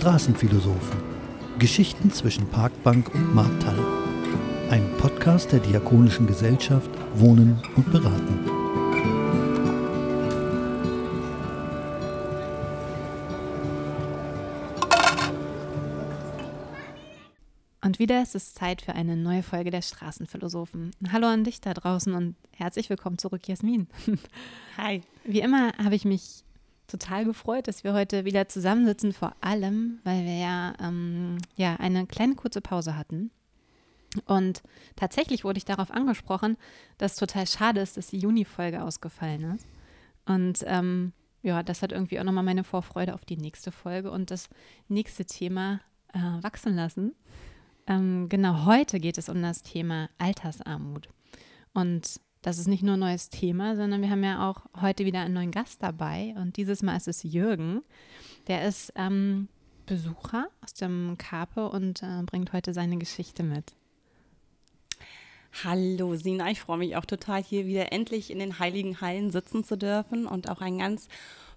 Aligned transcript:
Straßenphilosophen. 0.00 0.98
Geschichten 1.58 2.10
zwischen 2.10 2.48
Parkbank 2.48 3.14
und 3.14 3.34
Markthalle. 3.34 3.84
Ein 4.70 4.90
Podcast 4.96 5.52
der 5.52 5.60
Diakonischen 5.60 6.26
Gesellschaft 6.26 6.90
Wohnen 7.16 7.62
und 7.76 7.92
Beraten. 7.92 8.50
Und 17.84 17.98
wieder 17.98 18.22
ist 18.22 18.34
es 18.34 18.54
Zeit 18.54 18.80
für 18.80 18.94
eine 18.94 19.18
neue 19.18 19.42
Folge 19.42 19.70
der 19.70 19.82
Straßenphilosophen. 19.82 20.92
Hallo 21.12 21.26
an 21.26 21.44
dich 21.44 21.60
da 21.60 21.74
draußen 21.74 22.14
und 22.14 22.36
herzlich 22.52 22.88
willkommen 22.88 23.18
zurück, 23.18 23.46
Jasmin. 23.46 23.86
Hi. 24.78 25.02
Wie 25.24 25.40
immer 25.40 25.74
habe 25.76 25.94
ich 25.94 26.06
mich 26.06 26.44
total 26.90 27.24
gefreut, 27.24 27.68
dass 27.68 27.84
wir 27.84 27.92
heute 27.94 28.24
wieder 28.24 28.48
zusammensitzen, 28.48 29.12
vor 29.12 29.34
allem, 29.40 30.00
weil 30.04 30.24
wir 30.24 30.38
ja, 30.38 30.74
ähm, 30.80 31.38
ja 31.56 31.76
eine 31.76 32.06
kleine 32.06 32.34
kurze 32.34 32.60
Pause 32.60 32.96
hatten. 32.96 33.30
Und 34.26 34.62
tatsächlich 34.96 35.44
wurde 35.44 35.58
ich 35.58 35.64
darauf 35.64 35.90
angesprochen, 35.90 36.56
dass 36.98 37.12
es 37.12 37.18
total 37.18 37.46
schade 37.46 37.80
ist, 37.80 37.96
dass 37.96 38.08
die 38.08 38.18
Juni-Folge 38.18 38.82
ausgefallen 38.82 39.54
ist. 39.54 39.66
Und 40.26 40.64
ähm, 40.66 41.12
ja, 41.42 41.62
das 41.62 41.82
hat 41.82 41.92
irgendwie 41.92 42.18
auch 42.18 42.24
nochmal 42.24 42.44
meine 42.44 42.64
Vorfreude 42.64 43.14
auf 43.14 43.24
die 43.24 43.36
nächste 43.36 43.72
Folge 43.72 44.10
und 44.10 44.30
das 44.30 44.48
nächste 44.88 45.24
Thema 45.24 45.80
äh, 46.12 46.18
wachsen 46.42 46.74
lassen. 46.74 47.14
Ähm, 47.86 48.28
genau 48.28 48.66
heute 48.66 49.00
geht 49.00 49.16
es 49.16 49.28
um 49.28 49.40
das 49.40 49.62
Thema 49.62 50.10
Altersarmut. 50.18 51.08
Und 51.72 52.20
das 52.42 52.58
ist 52.58 52.68
nicht 52.68 52.82
nur 52.82 52.94
ein 52.94 53.00
neues 53.00 53.28
Thema, 53.28 53.76
sondern 53.76 54.00
wir 54.00 54.10
haben 54.10 54.24
ja 54.24 54.48
auch 54.48 54.62
heute 54.80 55.04
wieder 55.04 55.20
einen 55.20 55.34
neuen 55.34 55.50
Gast 55.50 55.82
dabei. 55.82 56.34
Und 56.36 56.56
dieses 56.56 56.82
Mal 56.82 56.96
ist 56.96 57.08
es 57.08 57.22
Jürgen. 57.22 57.82
Der 58.48 58.66
ist 58.66 58.92
ähm, 58.96 59.48
Besucher 59.86 60.48
aus 60.62 60.72
dem 60.72 61.16
Kape 61.18 61.68
und 61.68 62.02
äh, 62.02 62.22
bringt 62.24 62.52
heute 62.52 62.72
seine 62.72 62.96
Geschichte 62.96 63.42
mit. 63.42 63.74
Hallo 65.64 66.14
Sina, 66.14 66.48
ich 66.50 66.60
freue 66.60 66.78
mich 66.78 66.96
auch 66.96 67.04
total, 67.04 67.42
hier 67.42 67.66
wieder 67.66 67.92
endlich 67.92 68.30
in 68.30 68.38
den 68.38 68.60
heiligen 68.60 69.00
Hallen 69.00 69.32
sitzen 69.32 69.64
zu 69.64 69.76
dürfen 69.76 70.26
und 70.26 70.48
auch 70.48 70.60
ein 70.60 70.78
ganz 70.78 71.08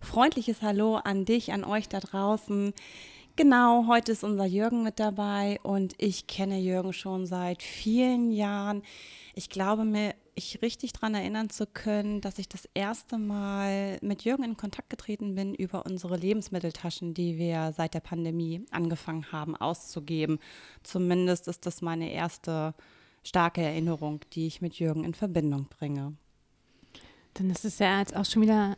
freundliches 0.02 0.64
Hallo 0.64 0.96
an 0.96 1.26
dich, 1.26 1.54
an 1.54 1.64
euch 1.64 1.88
da 1.90 2.00
draußen. 2.00 2.74
Genau, 3.36 3.86
heute 3.88 4.12
ist 4.12 4.24
unser 4.24 4.46
Jürgen 4.46 4.84
mit 4.84 5.00
dabei 5.00 5.60
und 5.62 5.94
ich 6.00 6.28
kenne 6.28 6.60
Jürgen 6.60 6.92
schon 6.92 7.26
seit 7.28 7.62
vielen 7.62 8.32
Jahren. 8.32 8.82
Ich 9.36 9.50
glaube, 9.50 9.86
mir 9.86 10.16
ich 10.36 10.62
richtig 10.62 10.94
daran 10.94 11.16
erinnern 11.16 11.50
zu 11.50 11.68
können, 11.68 12.22
dass 12.22 12.40
ich 12.40 12.50
das 12.50 12.68
erste 12.74 13.18
Mal 13.18 13.98
mit 14.02 14.24
Jürgen 14.24 14.44
in 14.44 14.58
Kontakt 14.58 14.90
getreten 14.90 15.36
bin 15.36 15.54
über 15.54 15.86
unsere 15.86 16.18
Lebensmitteltaschen, 16.18 17.14
die 17.14 17.38
wir 17.38 17.74
seit 17.76 17.94
der 17.94 18.00
Pandemie 18.00 18.66
angefangen 18.72 19.32
haben 19.32 19.56
auszugeben. 19.56 20.40
Zumindest 20.82 21.48
ist 21.48 21.66
das 21.66 21.82
meine 21.82 22.12
erste 22.12 22.74
starke 23.24 23.62
Erinnerung, 23.62 24.22
die 24.34 24.48
ich 24.48 24.62
mit 24.62 24.76
Jürgen 24.80 25.04
in 25.04 25.14
Verbindung 25.14 25.68
bringe. 25.70 26.16
Dann 27.36 27.50
ist 27.50 27.66
es 27.66 27.80
ja 27.80 28.00
jetzt 28.00 28.16
auch 28.16 28.26
schon 28.26 28.42
wieder 28.42 28.78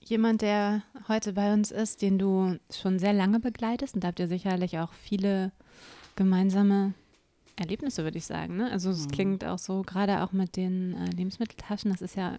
jemand, 0.00 0.42
der 0.42 0.82
heute 1.08 1.32
bei 1.32 1.52
uns 1.52 1.70
ist, 1.70 2.02
den 2.02 2.18
du 2.18 2.58
schon 2.70 2.98
sehr 2.98 3.12
lange 3.12 3.40
begleitest 3.40 3.94
und 3.94 4.04
da 4.04 4.08
habt 4.08 4.20
ihr 4.20 4.28
sicherlich 4.28 4.78
auch 4.78 4.92
viele 4.92 5.52
gemeinsame 6.14 6.94
Erlebnisse, 7.56 8.04
würde 8.04 8.18
ich 8.18 8.26
sagen. 8.26 8.56
Ne? 8.56 8.70
Also 8.70 8.90
es 8.90 9.06
mhm. 9.06 9.10
klingt 9.10 9.44
auch 9.44 9.58
so, 9.58 9.82
gerade 9.82 10.22
auch 10.22 10.32
mit 10.32 10.56
den 10.56 10.94
äh, 10.94 11.10
Lebensmitteltaschen, 11.10 11.90
das 11.90 12.02
ist 12.02 12.16
ja 12.16 12.38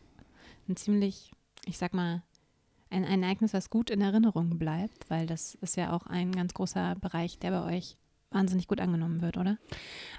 ein 0.69 0.75
ziemlich, 0.75 1.31
ich 1.65 1.77
sag 1.77 1.93
mal, 1.93 2.23
ein, 2.89 3.03
ein 3.03 3.23
Ereignis, 3.23 3.53
was 3.53 3.69
gut 3.69 3.89
in 3.89 4.01
Erinnerung 4.01 4.57
bleibt, 4.57 5.09
weil 5.09 5.25
das 5.25 5.55
ist 5.55 5.75
ja 5.75 5.91
auch 5.93 6.05
ein 6.05 6.31
ganz 6.31 6.53
großer 6.53 6.95
Bereich, 6.95 7.39
der 7.39 7.51
bei 7.51 7.77
euch 7.77 7.97
wahnsinnig 8.31 8.67
gut 8.67 8.81
angenommen 8.81 9.21
wird, 9.21 9.37
oder? 9.37 9.57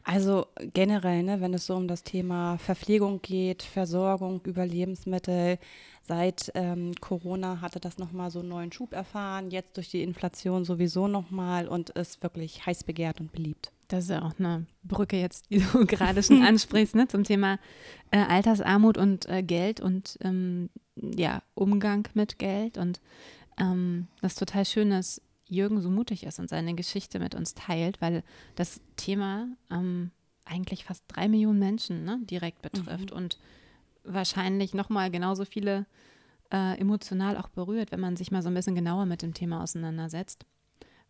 Also 0.05 0.47
generell, 0.73 1.23
ne, 1.23 1.41
wenn 1.41 1.55
es 1.55 1.67
so 1.67 1.75
um 1.75 1.89
das 1.89 2.03
Thema 2.03 2.59
Verpflegung 2.59 3.21
geht, 3.21 3.63
Versorgung 3.63 4.41
über 4.45 4.65
Lebensmittel, 4.65 5.59
seit 6.03 6.51
ähm, 6.55 6.95
Corona 7.01 7.61
hatte 7.61 7.81
das 7.81 7.99
nochmal 7.99 8.31
so 8.31 8.41
einen 8.41 8.49
neuen 8.49 8.73
Schub 8.73 8.95
erfahren, 8.95 9.51
jetzt 9.51 9.77
durch 9.77 9.91
die 9.91 10.03
Inflation 10.03 10.65
sowieso 10.65 11.07
nochmal 11.07 11.69
und 11.69 11.91
ist 11.91 12.23
wirklich 12.23 12.65
heiß 12.65 12.85
begehrt 12.85 13.21
und 13.21 13.33
beliebt. 13.33 13.73
Das 13.89 14.05
ist 14.05 14.11
ja 14.11 14.23
auch 14.23 14.39
eine 14.39 14.67
Brücke 14.83 15.19
jetzt, 15.19 15.51
die 15.51 15.61
du 15.61 15.87
gerade 15.87 16.23
schon 16.23 16.43
ansprichst, 16.47 16.95
ne, 16.95 17.09
zum 17.09 17.25
Thema 17.25 17.59
äh, 18.11 18.19
Altersarmut 18.19 18.97
und 18.97 19.29
äh, 19.29 19.43
Geld 19.43 19.81
und 19.81 20.19
ähm, 20.23 20.71
ja, 20.97 21.43
Umgang 21.55 22.09
mit 22.15 22.39
Geld 22.39 22.79
und 22.79 23.01
ähm, 23.59 24.09
das 24.23 24.33
ist 24.33 24.39
total 24.39 24.65
schön, 24.65 24.91
dass 24.91 25.21
Jürgen 25.49 25.81
so 25.81 25.91
mutig 25.91 26.25
ist 26.25 26.39
und 26.39 26.49
seine 26.49 26.75
Geschichte 26.75 27.19
mit 27.19 27.35
uns 27.35 27.55
teilt, 27.55 28.01
weil 28.01 28.23
das 28.55 28.81
Thema 28.97 29.49
ähm, 29.71 30.11
eigentlich 30.45 30.85
fast 30.85 31.05
drei 31.09 31.29
Millionen 31.29 31.59
Menschen 31.59 32.05
ne, 32.05 32.21
direkt 32.23 32.63
betrifft 32.63 33.11
mhm. 33.11 33.17
und 33.17 33.39
wahrscheinlich 34.05 34.75
nochmal 34.75 35.11
genauso 35.11 35.45
viele 35.45 35.87
äh, 36.53 36.79
emotional 36.79 37.37
auch 37.37 37.49
berührt, 37.49 37.93
wenn 37.93 38.01
man 38.01 38.17
sich 38.17 38.31
mal 38.31 38.43
so 38.43 38.49
ein 38.49 38.55
bisschen 38.55 38.75
genauer 38.75 39.07
mit 39.07 39.23
dem 39.23 39.35
Thema 39.35 39.63
auseinandersetzt. 39.63 40.47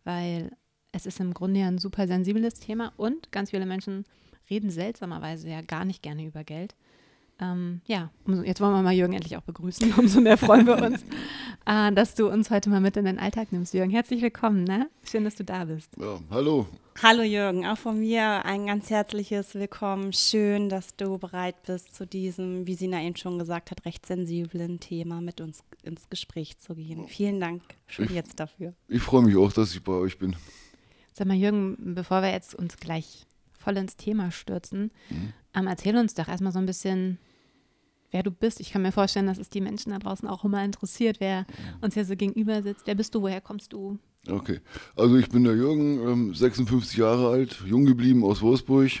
Weil 0.03 0.51
es 0.91 1.05
ist 1.05 1.19
im 1.19 1.33
Grunde 1.33 1.61
ja 1.61 1.67
ein 1.67 1.77
super 1.77 2.07
sensibles 2.07 2.55
Thema 2.55 2.93
und 2.97 3.31
ganz 3.31 3.51
viele 3.51 3.65
Menschen 3.65 4.05
reden 4.49 4.69
seltsamerweise 4.69 5.49
ja 5.49 5.61
gar 5.61 5.85
nicht 5.85 6.01
gerne 6.01 6.25
über 6.25 6.43
Geld. 6.43 6.75
Ähm, 7.41 7.81
ja, 7.85 8.09
jetzt 8.43 8.59
wollen 8.59 8.73
wir 8.73 8.81
mal 8.81 8.93
Jürgen 8.93 9.13
endlich 9.13 9.37
auch 9.37 9.41
begrüßen. 9.41 9.93
Umso 9.97 10.19
mehr 10.19 10.37
freuen 10.37 10.67
wir 10.67 10.81
uns, 10.81 11.03
äh, 11.65 11.91
dass 11.95 12.15
du 12.15 12.27
uns 12.29 12.49
heute 12.49 12.69
mal 12.69 12.81
mit 12.81 12.97
in 12.97 13.05
den 13.05 13.19
Alltag 13.19 13.51
nimmst, 13.51 13.73
Jürgen. 13.73 13.91
Herzlich 13.91 14.21
willkommen, 14.21 14.63
ne? 14.63 14.89
Schön, 15.03 15.23
dass 15.23 15.35
du 15.35 15.43
da 15.43 15.65
bist. 15.65 15.91
Ja, 15.97 16.19
hallo. 16.29 16.67
Hallo 17.01 17.23
Jürgen, 17.23 17.65
auch 17.65 17.77
von 17.77 17.97
mir 17.97 18.43
ein 18.43 18.65
ganz 18.65 18.89
herzliches 18.89 19.55
Willkommen. 19.55 20.11
Schön, 20.11 20.67
dass 20.67 20.97
du 20.97 21.17
bereit 21.17 21.55
bist, 21.65 21.95
zu 21.95 22.05
diesem, 22.05 22.67
wie 22.67 22.75
Sina 22.75 23.01
eben 23.01 23.15
schon 23.15 23.39
gesagt 23.39 23.71
hat, 23.71 23.85
recht 23.85 24.05
sensiblen 24.05 24.81
Thema 24.81 25.21
mit 25.21 25.39
uns 25.39 25.63
ins 25.83 26.09
Gespräch 26.09 26.57
zu 26.57 26.75
gehen. 26.75 27.07
Vielen 27.07 27.39
Dank 27.39 27.61
schon 27.87 28.05
ich, 28.05 28.11
jetzt 28.11 28.37
dafür. 28.41 28.73
Ich 28.89 29.01
freue 29.01 29.21
mich 29.21 29.37
auch, 29.37 29.53
dass 29.53 29.73
ich 29.73 29.81
bei 29.81 29.93
euch 29.93 30.19
bin. 30.19 30.35
Sag 31.13 31.27
mal, 31.27 31.37
Jürgen, 31.37 31.77
bevor 31.95 32.21
wir 32.21 32.31
jetzt 32.31 32.53
uns 32.53 32.75
gleich 32.75 33.25
voll 33.57 33.77
ins 33.77 33.95
Thema 33.95 34.31
stürzen, 34.31 34.91
mhm. 35.09 35.33
ähm, 35.53 35.67
erzähl 35.67 35.95
uns 35.95 36.15
doch 36.15 36.27
erstmal 36.27 36.51
so 36.51 36.59
ein 36.59 36.65
bisschen, 36.65 37.17
wer 38.11 38.23
du 38.23 38.31
bist. 38.31 38.59
Ich 38.59 38.71
kann 38.71 38.81
mir 38.81 38.91
vorstellen, 38.91 39.27
dass 39.27 39.37
es 39.37 39.49
die 39.49 39.61
Menschen 39.61 39.91
da 39.91 39.99
draußen 39.99 40.27
auch 40.27 40.43
immer 40.45 40.63
interessiert, 40.63 41.19
wer 41.19 41.45
uns 41.81 41.93
hier 41.93 42.05
so 42.05 42.15
gegenüber 42.15 42.61
sitzt. 42.61 42.85
Wer 42.85 42.95
bist 42.95 43.13
du? 43.15 43.21
Woher 43.21 43.41
kommst 43.41 43.73
du? 43.73 43.97
Okay, 44.27 44.59
also 44.95 45.15
ich 45.17 45.29
bin 45.29 45.43
der 45.43 45.55
Jürgen, 45.55 46.33
56 46.33 46.97
ähm, 46.97 47.03
Jahre 47.03 47.29
alt, 47.29 47.63
jung 47.65 47.85
geblieben 47.85 48.23
aus 48.23 48.41
Wolfsburg. 48.41 48.91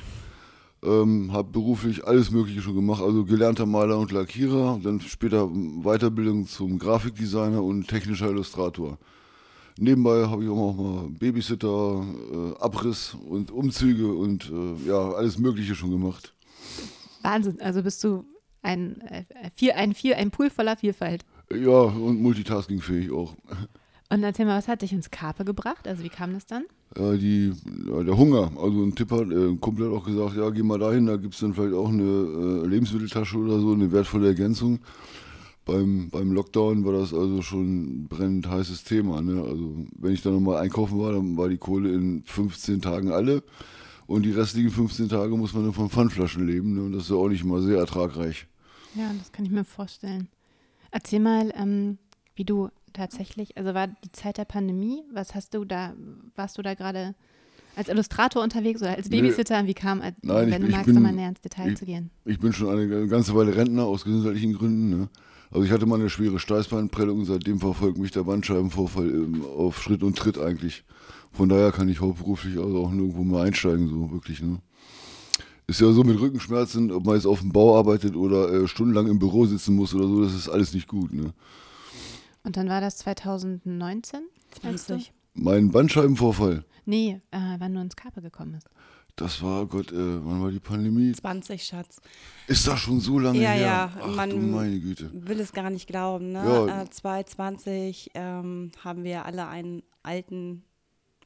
Ähm, 0.81 1.33
habe 1.33 1.51
beruflich 1.51 2.05
alles 2.05 2.31
Mögliche 2.31 2.61
schon 2.61 2.75
gemacht, 2.75 3.01
also 3.01 3.25
gelernter 3.25 3.65
Maler 3.65 3.97
und 3.97 4.13
Lackierer, 4.13 4.79
dann 4.81 5.01
später 5.01 5.49
Weiterbildung 5.49 6.47
zum 6.47 6.79
Grafikdesigner 6.79 7.61
und 7.61 7.89
technischer 7.89 8.29
Illustrator. 8.29 8.97
Nebenbei 9.77 10.27
habe 10.27 10.43
ich 10.43 10.49
auch 10.49 10.75
mal 10.75 11.09
Babysitter, 11.09 12.05
äh, 12.33 12.63
Abriss 12.63 13.15
und 13.27 13.51
Umzüge 13.51 14.07
und 14.07 14.49
äh, 14.49 14.87
ja, 14.87 15.11
alles 15.11 15.37
Mögliche 15.37 15.75
schon 15.75 15.91
gemacht. 15.91 16.33
Wahnsinn, 17.23 17.59
also 17.59 17.83
bist 17.83 18.01
du 18.05 18.23
ein, 18.61 19.01
äh, 19.01 19.23
vier, 19.55 19.77
ein, 19.77 19.93
vier, 19.93 20.17
ein 20.17 20.31
Pool 20.31 20.49
voller 20.49 20.77
Vielfalt. 20.77 21.25
Ja, 21.51 21.81
und 21.81 22.21
multitaskingfähig 22.21 23.11
auch. 23.11 23.35
Und 24.11 24.23
erzähl 24.23 24.45
mal, 24.45 24.57
was 24.57 24.67
hat 24.67 24.81
dich 24.81 24.91
ins 24.91 25.11
Kape 25.11 25.45
gebracht? 25.45 25.87
Also 25.87 26.03
wie 26.03 26.09
kam 26.09 26.33
das 26.33 26.47
dann? 26.47 26.63
Ja, 26.97 27.13
die, 27.13 27.53
ja, 27.87 28.03
der 28.03 28.17
Hunger. 28.17 28.51
Also 28.57 28.83
ein 28.83 28.95
Tipp 28.95 29.11
hat, 29.11 29.29
äh, 29.31 29.49
ein 29.49 29.61
Kumpel 29.61 29.87
hat 29.87 29.97
auch 29.97 30.05
gesagt, 30.05 30.35
ja, 30.35 30.49
geh 30.49 30.63
mal 30.63 30.79
dahin, 30.79 31.05
da 31.05 31.17
gibt 31.17 31.35
es 31.35 31.39
dann 31.39 31.53
vielleicht 31.53 31.75
auch 31.75 31.89
eine 31.89 32.03
äh, 32.03 32.67
Lebensmitteltasche 32.67 33.37
oder 33.37 33.59
so, 33.59 33.73
eine 33.73 33.91
wertvolle 33.91 34.27
Ergänzung. 34.27 34.79
Beim, 35.65 36.09
beim 36.09 36.31
Lockdown 36.31 36.83
war 36.83 36.93
das 36.93 37.13
also 37.13 37.43
schon 37.43 37.83
ein 37.83 38.07
brennend 38.07 38.49
heißes 38.49 38.83
Thema. 38.83 39.21
Ne? 39.21 39.43
Also 39.43 39.85
wenn 39.99 40.13
ich 40.13 40.23
dann 40.23 40.33
nochmal 40.33 40.63
einkaufen 40.63 40.99
war, 40.99 41.13
dann 41.13 41.37
war 41.37 41.47
die 41.47 41.59
Kohle 41.59 41.93
in 41.93 42.23
15 42.25 42.81
Tagen 42.81 43.11
alle. 43.11 43.43
Und 44.07 44.23
die 44.23 44.31
restlichen 44.31 44.71
15 44.71 45.09
Tage 45.09 45.37
muss 45.37 45.53
man 45.53 45.65
dann 45.65 45.73
von 45.73 45.91
Pfandflaschen 45.91 46.47
leben. 46.47 46.73
Ne? 46.73 46.81
Und 46.81 46.93
das 46.93 47.03
ist 47.03 47.09
ja 47.11 47.15
auch 47.17 47.29
nicht 47.29 47.45
mal 47.45 47.61
sehr 47.61 47.77
ertragreich. 47.77 48.47
Ja, 48.95 49.11
das 49.17 49.31
kann 49.31 49.45
ich 49.45 49.51
mir 49.51 49.63
vorstellen. 49.63 50.29
Erzähl 50.91 51.19
mal, 51.19 51.53
ähm, 51.55 51.97
wie 52.35 52.45
du 52.45 52.69
tatsächlich, 52.93 53.57
also 53.57 53.73
war 53.73 53.87
die 53.87 54.11
Zeit 54.11 54.37
der 54.37 54.45
Pandemie, 54.45 55.03
was 55.13 55.35
hast 55.35 55.53
du 55.53 55.65
da, 55.65 55.93
warst 56.35 56.57
du 56.57 56.61
da 56.61 56.73
gerade 56.73 57.15
als 57.75 57.87
Illustrator 57.87 58.43
unterwegs 58.43 58.81
oder 58.81 58.95
als 58.95 59.09
Babysitter? 59.09 59.65
Wie 59.67 59.73
kam, 59.73 60.01
als, 60.01 60.15
Nein, 60.21 60.51
wenn 60.51 60.61
ich, 60.63 60.67
du 60.67 60.71
magst, 60.71 60.85
bin, 60.87 61.01
mal 61.01 61.13
näher 61.13 61.29
ins 61.29 61.41
Detail 61.41 61.71
ich, 61.71 61.77
zu 61.77 61.85
gehen? 61.85 62.09
Ich 62.25 62.39
bin 62.39 62.51
schon 62.51 62.69
eine 62.69 63.07
ganze 63.07 63.35
Weile 63.35 63.55
Rentner 63.55 63.85
aus 63.85 64.03
gesundheitlichen 64.03 64.53
Gründen. 64.53 64.89
Ne? 64.89 65.09
Also 65.51 65.65
ich 65.65 65.71
hatte 65.71 65.85
mal 65.85 65.99
eine 65.99 66.09
schwere 66.09 66.39
Steißbeinprellung 66.39 67.19
und 67.19 67.25
seitdem 67.25 67.59
verfolgt 67.59 67.97
mich 67.97 68.11
der 68.11 68.23
Bandscheibenvorfall 68.23 69.27
auf 69.57 69.81
Schritt 69.81 70.03
und 70.03 70.17
Tritt 70.17 70.37
eigentlich. 70.37 70.83
Von 71.31 71.49
daher 71.49 71.71
kann 71.71 71.89
ich 71.89 72.01
hauptberuflich 72.01 72.57
also 72.57 72.83
auch 72.83 72.91
nirgendwo 72.91 73.23
mehr 73.23 73.41
einsteigen, 73.41 73.87
so 73.87 74.11
wirklich. 74.11 74.41
Ne? 74.41 74.59
Ist 75.69 75.81
ja 75.81 75.91
so 75.91 76.03
mit 76.03 76.19
Rückenschmerzen, 76.19 76.91
ob 76.91 77.05
man 77.05 77.13
jetzt 77.15 77.27
auf 77.27 77.41
dem 77.41 77.51
Bau 77.51 77.77
arbeitet 77.77 78.15
oder 78.15 78.51
äh, 78.51 78.67
stundenlang 78.67 79.05
im 79.07 79.19
Büro 79.19 79.45
sitzen 79.45 79.75
muss 79.75 79.93
oder 79.93 80.07
so, 80.07 80.23
das 80.23 80.33
ist 80.33 80.49
alles 80.49 80.73
nicht 80.73 80.87
gut. 80.87 81.13
Ne? 81.13 81.31
Und 82.43 82.57
dann 82.57 82.67
war 82.69 82.81
das 82.81 82.97
2019? 82.97 84.21
20. 84.61 85.13
Mein 85.35 85.69
Bandscheibenvorfall. 85.69 86.65
Nee, 86.85 87.21
äh, 87.29 87.37
wann 87.59 87.75
du 87.75 87.81
ins 87.81 87.95
Kaper 87.95 88.21
gekommen 88.21 88.53
bist. 88.53 88.67
Das 89.15 89.43
war, 89.43 89.67
Gott, 89.67 89.91
äh, 89.91 89.95
wann 90.25 90.41
war 90.41 90.49
die 90.49 90.59
Pandemie? 90.59 91.11
20, 91.11 91.61
Schatz. 91.63 92.01
Ist 92.47 92.65
das 92.65 92.79
schon 92.79 92.99
so 92.99 93.19
lange 93.19 93.39
Ja, 93.39 93.51
her? 93.51 93.61
ja, 93.61 93.91
Ach 94.01 94.15
man- 94.15 94.29
du 94.31 94.37
meine 94.37 94.79
Güte. 94.79 95.11
Will 95.13 95.39
es 95.39 95.51
gar 95.51 95.69
nicht 95.69 95.85
glauben, 95.87 96.31
ne? 96.31 96.43
Ja. 96.67 96.81
Äh, 96.81 96.89
2020 96.89 98.09
ähm, 98.15 98.71
haben 98.83 99.03
wir 99.03 99.25
alle 99.25 99.47
einen 99.47 99.83
alten, 100.01 100.63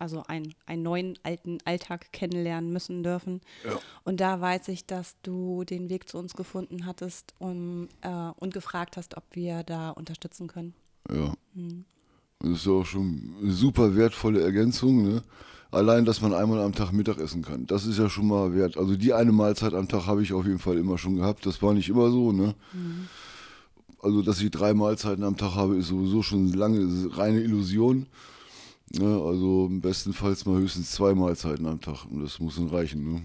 also 0.04 0.24
einen, 0.28 0.54
einen 0.66 0.84
neuen 0.84 1.18
alten 1.24 1.60
Alltag 1.64 2.12
kennenlernen 2.12 2.72
müssen 2.72 3.04
dürfen. 3.04 3.40
Ja. 3.66 3.80
Und 4.04 4.20
da 4.20 4.42
weiß 4.42 4.68
ich, 4.68 4.86
dass 4.86 5.16
du 5.24 5.64
den 5.64 5.90
Weg 5.90 6.10
zu 6.10 6.18
uns 6.18 6.34
gefunden 6.34 6.86
hattest 6.86 7.34
um, 7.40 7.88
äh, 8.02 8.32
und 8.36 8.54
gefragt 8.54 8.98
hast, 8.98 9.16
ob 9.16 9.24
wir 9.32 9.64
da 9.64 9.92
unterstützen 9.92 10.48
können. 10.48 10.74
Ja. 11.10 11.34
Hm. 11.56 11.86
Das 12.40 12.52
ist 12.52 12.66
ja 12.66 12.74
auch 12.74 12.86
schon 12.86 13.36
eine 13.42 13.52
super 13.52 13.96
wertvolle 13.96 14.42
Ergänzung. 14.42 15.04
Ne? 15.04 15.24
Allein, 15.72 16.04
dass 16.04 16.20
man 16.20 16.34
einmal 16.34 16.60
am 16.60 16.76
Tag 16.76 16.92
Mittag 16.92 17.18
essen 17.20 17.42
kann, 17.42 17.66
das 17.66 17.86
ist 17.86 17.98
ja 17.98 18.10
schon 18.10 18.28
mal 18.28 18.54
wert. 18.54 18.78
Also 18.78 18.98
die 18.98 19.14
eine 19.14 19.32
Mahlzeit 19.32 19.74
am 19.74 19.88
Tag 19.88 20.06
habe 20.06 20.22
ich 20.22 20.34
auf 20.34 20.46
jeden 20.46 20.60
Fall 20.60 20.78
immer 20.78 20.98
schon 20.98 21.16
gehabt. 21.16 21.46
Das 21.46 21.62
war 21.62 21.74
nicht 21.74 21.88
immer 21.88 22.12
so. 22.12 22.34
Ne? 22.34 22.54
Also, 24.02 24.22
dass 24.22 24.42
ich 24.42 24.52
drei 24.52 24.74
Mahlzeiten 24.74 25.24
am 25.24 25.38
Tag 25.38 25.56
habe, 25.56 25.78
ist 25.78 25.88
sowieso 25.88 26.22
schon 26.22 26.52
lange 26.52 27.08
reine 27.16 27.40
Illusion. 27.40 28.08
Ne? 28.96 29.06
Also 29.06 29.70
bestenfalls 29.72 30.46
mal 30.46 30.60
höchstens 30.60 30.92
zwei 30.92 31.14
Mahlzeiten 31.14 31.66
am 31.66 31.82
Tag. 31.82 32.06
Und 32.06 32.22
das 32.22 32.40
muss 32.40 32.56
dann 32.56 32.68
reichen. 32.68 33.14
Ne? 33.14 33.22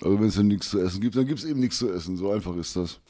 Also 0.00 0.18
wenn 0.18 0.28
es 0.28 0.34
dann 0.34 0.48
nichts 0.48 0.70
zu 0.70 0.80
essen 0.80 1.00
gibt, 1.00 1.16
dann 1.16 1.26
gibt 1.26 1.38
es 1.40 1.44
eben 1.44 1.60
nichts 1.60 1.78
zu 1.78 1.90
essen. 1.90 2.16
So 2.16 2.30
einfach 2.30 2.56
ist 2.56 2.76
das. 2.76 3.00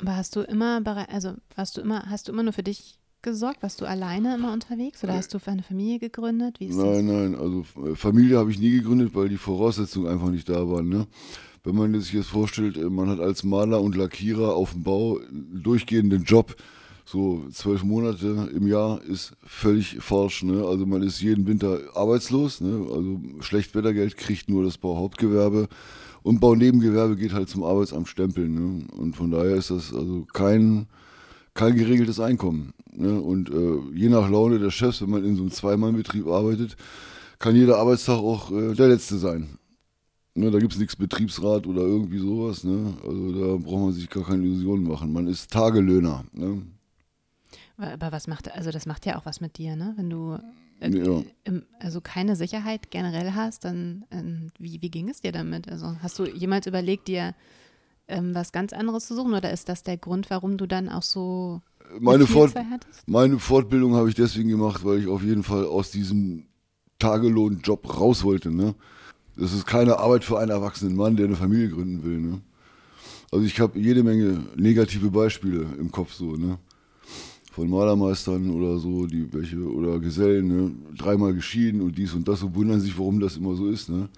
Aber 0.00 0.16
hast 0.16 0.36
du 0.36 0.42
immer 0.42 0.80
bereit, 0.80 1.08
also 1.10 1.34
hast 1.56 1.76
du 1.76 1.80
immer, 1.80 2.08
hast 2.08 2.28
du 2.28 2.32
immer 2.32 2.44
nur 2.44 2.52
für 2.52 2.62
dich 2.62 2.98
gesorgt? 3.22 3.62
Warst 3.62 3.80
du 3.80 3.84
alleine 3.84 4.36
immer 4.36 4.52
unterwegs 4.52 5.02
oder 5.02 5.14
hast 5.14 5.34
du 5.34 5.40
für 5.40 5.50
eine 5.50 5.62
Familie 5.62 5.98
gegründet? 5.98 6.58
Nein, 6.60 7.06
nein, 7.06 7.34
also 7.34 7.64
äh, 7.84 7.94
Familie 7.96 8.38
habe 8.38 8.50
ich 8.50 8.58
nie 8.58 8.70
gegründet, 8.70 9.14
weil 9.14 9.28
die 9.28 9.36
Voraussetzungen 9.36 10.08
einfach 10.08 10.30
nicht 10.30 10.48
da 10.48 10.68
waren. 10.68 10.88
Ne? 10.88 11.06
Wenn 11.64 11.74
man 11.74 12.00
sich 12.00 12.12
jetzt 12.12 12.28
vorstellt, 12.28 12.76
äh, 12.76 12.88
man 12.88 13.08
hat 13.08 13.20
als 13.20 13.42
Maler 13.42 13.80
und 13.80 13.96
Lackierer 13.96 14.54
auf 14.54 14.72
dem 14.72 14.84
Bau 14.84 15.18
einen 15.18 15.62
durchgehenden 15.62 16.22
Job, 16.22 16.54
so 17.10 17.46
zwölf 17.52 17.84
Monate 17.84 18.50
im 18.54 18.66
Jahr 18.66 19.02
ist 19.02 19.32
völlig 19.42 19.96
falsch. 20.00 20.42
Ne? 20.42 20.62
Also 20.64 20.84
man 20.84 21.02
ist 21.02 21.22
jeden 21.22 21.46
Winter 21.46 21.80
arbeitslos, 21.94 22.60
ne? 22.60 22.86
also 22.92 23.20
Schlechtwettergeld 23.40 24.18
kriegt 24.18 24.50
nur 24.50 24.62
das 24.62 24.76
Bauhauptgewerbe 24.76 25.68
und 26.22 26.40
Baunebengewerbe 26.40 27.16
geht 27.16 27.32
halt 27.32 27.48
zum 27.48 27.64
Arbeitsamt 27.64 28.08
stempeln. 28.08 28.54
Ne? 28.54 28.86
Und 28.94 29.16
von 29.16 29.30
daher 29.30 29.54
ist 29.54 29.70
das 29.70 29.94
also 29.94 30.26
kein, 30.34 30.86
kein 31.54 31.76
geregeltes 31.76 32.20
Einkommen. 32.20 32.74
Ne? 32.92 33.18
Und 33.18 33.48
äh, 33.48 33.96
je 33.96 34.10
nach 34.10 34.28
Laune 34.28 34.58
der 34.58 34.70
Chefs, 34.70 35.00
wenn 35.00 35.10
man 35.10 35.24
in 35.24 35.36
so 35.36 35.42
einem 35.42 35.50
Zweimannbetrieb 35.50 36.26
arbeitet, 36.26 36.76
kann 37.38 37.56
jeder 37.56 37.78
Arbeitstag 37.78 38.18
auch 38.18 38.50
äh, 38.50 38.74
der 38.74 38.88
letzte 38.88 39.16
sein. 39.16 39.48
Ne, 40.34 40.50
da 40.50 40.58
gibt 40.58 40.74
es 40.74 40.78
nichts 40.78 40.94
Betriebsrat 40.94 41.66
oder 41.66 41.80
irgendwie 41.80 42.18
sowas. 42.18 42.64
Ne? 42.64 42.92
Also 43.02 43.32
da 43.32 43.56
braucht 43.56 43.82
man 43.82 43.92
sich 43.92 44.10
gar 44.10 44.24
keine 44.24 44.44
Illusionen 44.44 44.86
machen. 44.86 45.12
Man 45.12 45.26
ist 45.26 45.50
Tagelöhner. 45.50 46.24
Ne? 46.32 46.62
Aber 47.78 48.12
was 48.12 48.26
macht, 48.26 48.52
also 48.52 48.70
das 48.70 48.86
macht 48.86 49.06
ja 49.06 49.16
auch 49.18 49.24
was 49.26 49.40
mit 49.40 49.56
dir, 49.58 49.76
ne? 49.76 49.94
Wenn 49.96 50.10
du 50.10 50.38
äh, 50.80 50.90
Ja. 50.90 51.22
im, 51.44 51.62
also 51.80 52.00
keine 52.00 52.34
Sicherheit 52.36 52.90
generell 52.90 53.32
hast, 53.34 53.64
dann 53.64 54.04
ähm, 54.10 54.50
wie, 54.58 54.82
wie 54.82 54.90
ging 54.90 55.08
es 55.08 55.20
dir 55.20 55.32
damit? 55.32 55.70
Also 55.70 55.96
hast 56.02 56.18
du 56.18 56.26
jemals 56.26 56.66
überlegt, 56.66 57.08
dir 57.08 57.34
ähm, 58.08 58.34
was 58.34 58.52
ganz 58.52 58.72
anderes 58.72 59.06
zu 59.06 59.14
suchen 59.14 59.34
oder 59.34 59.52
ist 59.52 59.68
das 59.68 59.82
der 59.84 59.96
Grund, 59.96 60.28
warum 60.30 60.56
du 60.56 60.66
dann 60.66 60.88
auch 60.88 61.02
so 61.02 61.60
Meine, 62.00 62.16
eine 62.16 62.26
Fort 62.26 62.54
meine 63.06 63.38
Fortbildung 63.38 63.94
habe 63.94 64.08
ich 64.08 64.14
deswegen 64.14 64.48
gemacht, 64.48 64.84
weil 64.84 64.98
ich 65.00 65.06
auf 65.06 65.22
jeden 65.22 65.42
Fall 65.44 65.64
aus 65.64 65.90
diesem 65.90 66.46
Tagelohnjob 66.98 67.98
raus 68.00 68.24
wollte. 68.24 68.50
Ne? 68.50 68.74
Das 69.36 69.52
ist 69.52 69.66
keine 69.66 69.98
Arbeit 69.98 70.24
für 70.24 70.38
einen 70.38 70.50
erwachsenen 70.50 70.96
Mann, 70.96 71.16
der 71.16 71.26
eine 71.26 71.36
Familie 71.36 71.68
gründen 71.68 72.02
will. 72.02 72.18
Ne? 72.18 72.40
Also 73.30 73.44
ich 73.44 73.60
habe 73.60 73.78
jede 73.78 74.02
Menge 74.02 74.42
negative 74.56 75.10
Beispiele 75.10 75.66
im 75.78 75.92
Kopf 75.92 76.12
so, 76.12 76.34
ne? 76.36 76.58
Von 77.58 77.70
Malermeistern 77.70 78.50
oder 78.50 78.78
so, 78.78 79.06
die 79.06 79.32
welche, 79.32 79.56
oder 79.56 79.98
Gesellen, 79.98 80.46
ne? 80.46 80.70
Dreimal 80.96 81.34
geschieden 81.34 81.80
und 81.80 81.98
dies 81.98 82.14
und 82.14 82.28
das 82.28 82.40
und 82.44 82.54
wundern 82.54 82.80
sich, 82.80 82.96
warum 82.96 83.18
das 83.18 83.36
immer 83.36 83.56
so 83.56 83.66
ist, 83.66 83.88
ne? 83.88 84.08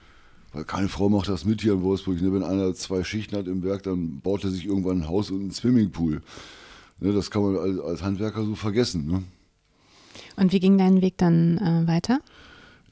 Weil 0.52 0.64
keine 0.64 0.90
Frau 0.90 1.08
macht 1.08 1.30
das 1.30 1.46
mit 1.46 1.62
hier 1.62 1.72
in 1.72 1.82
Wolfsburg. 1.82 2.20
Ne? 2.20 2.34
Wenn 2.34 2.42
einer 2.42 2.74
zwei 2.74 3.02
Schichten 3.02 3.34
hat 3.34 3.46
im 3.46 3.62
Werk, 3.62 3.84
dann 3.84 4.20
baut 4.20 4.44
er 4.44 4.50
sich 4.50 4.66
irgendwann 4.66 4.98
ein 4.98 5.08
Haus 5.08 5.30
und 5.30 5.40
einen 5.40 5.50
Swimmingpool. 5.52 6.20
Ne? 7.00 7.12
Das 7.14 7.30
kann 7.30 7.40
man 7.40 7.56
als, 7.56 7.80
als 7.80 8.02
Handwerker 8.02 8.44
so 8.44 8.54
vergessen. 8.54 9.06
Ne? 9.06 9.22
Und 10.36 10.52
wie 10.52 10.60
ging 10.60 10.76
dein 10.76 11.00
Weg 11.00 11.16
dann 11.16 11.56
äh, 11.56 11.86
weiter? 11.86 12.20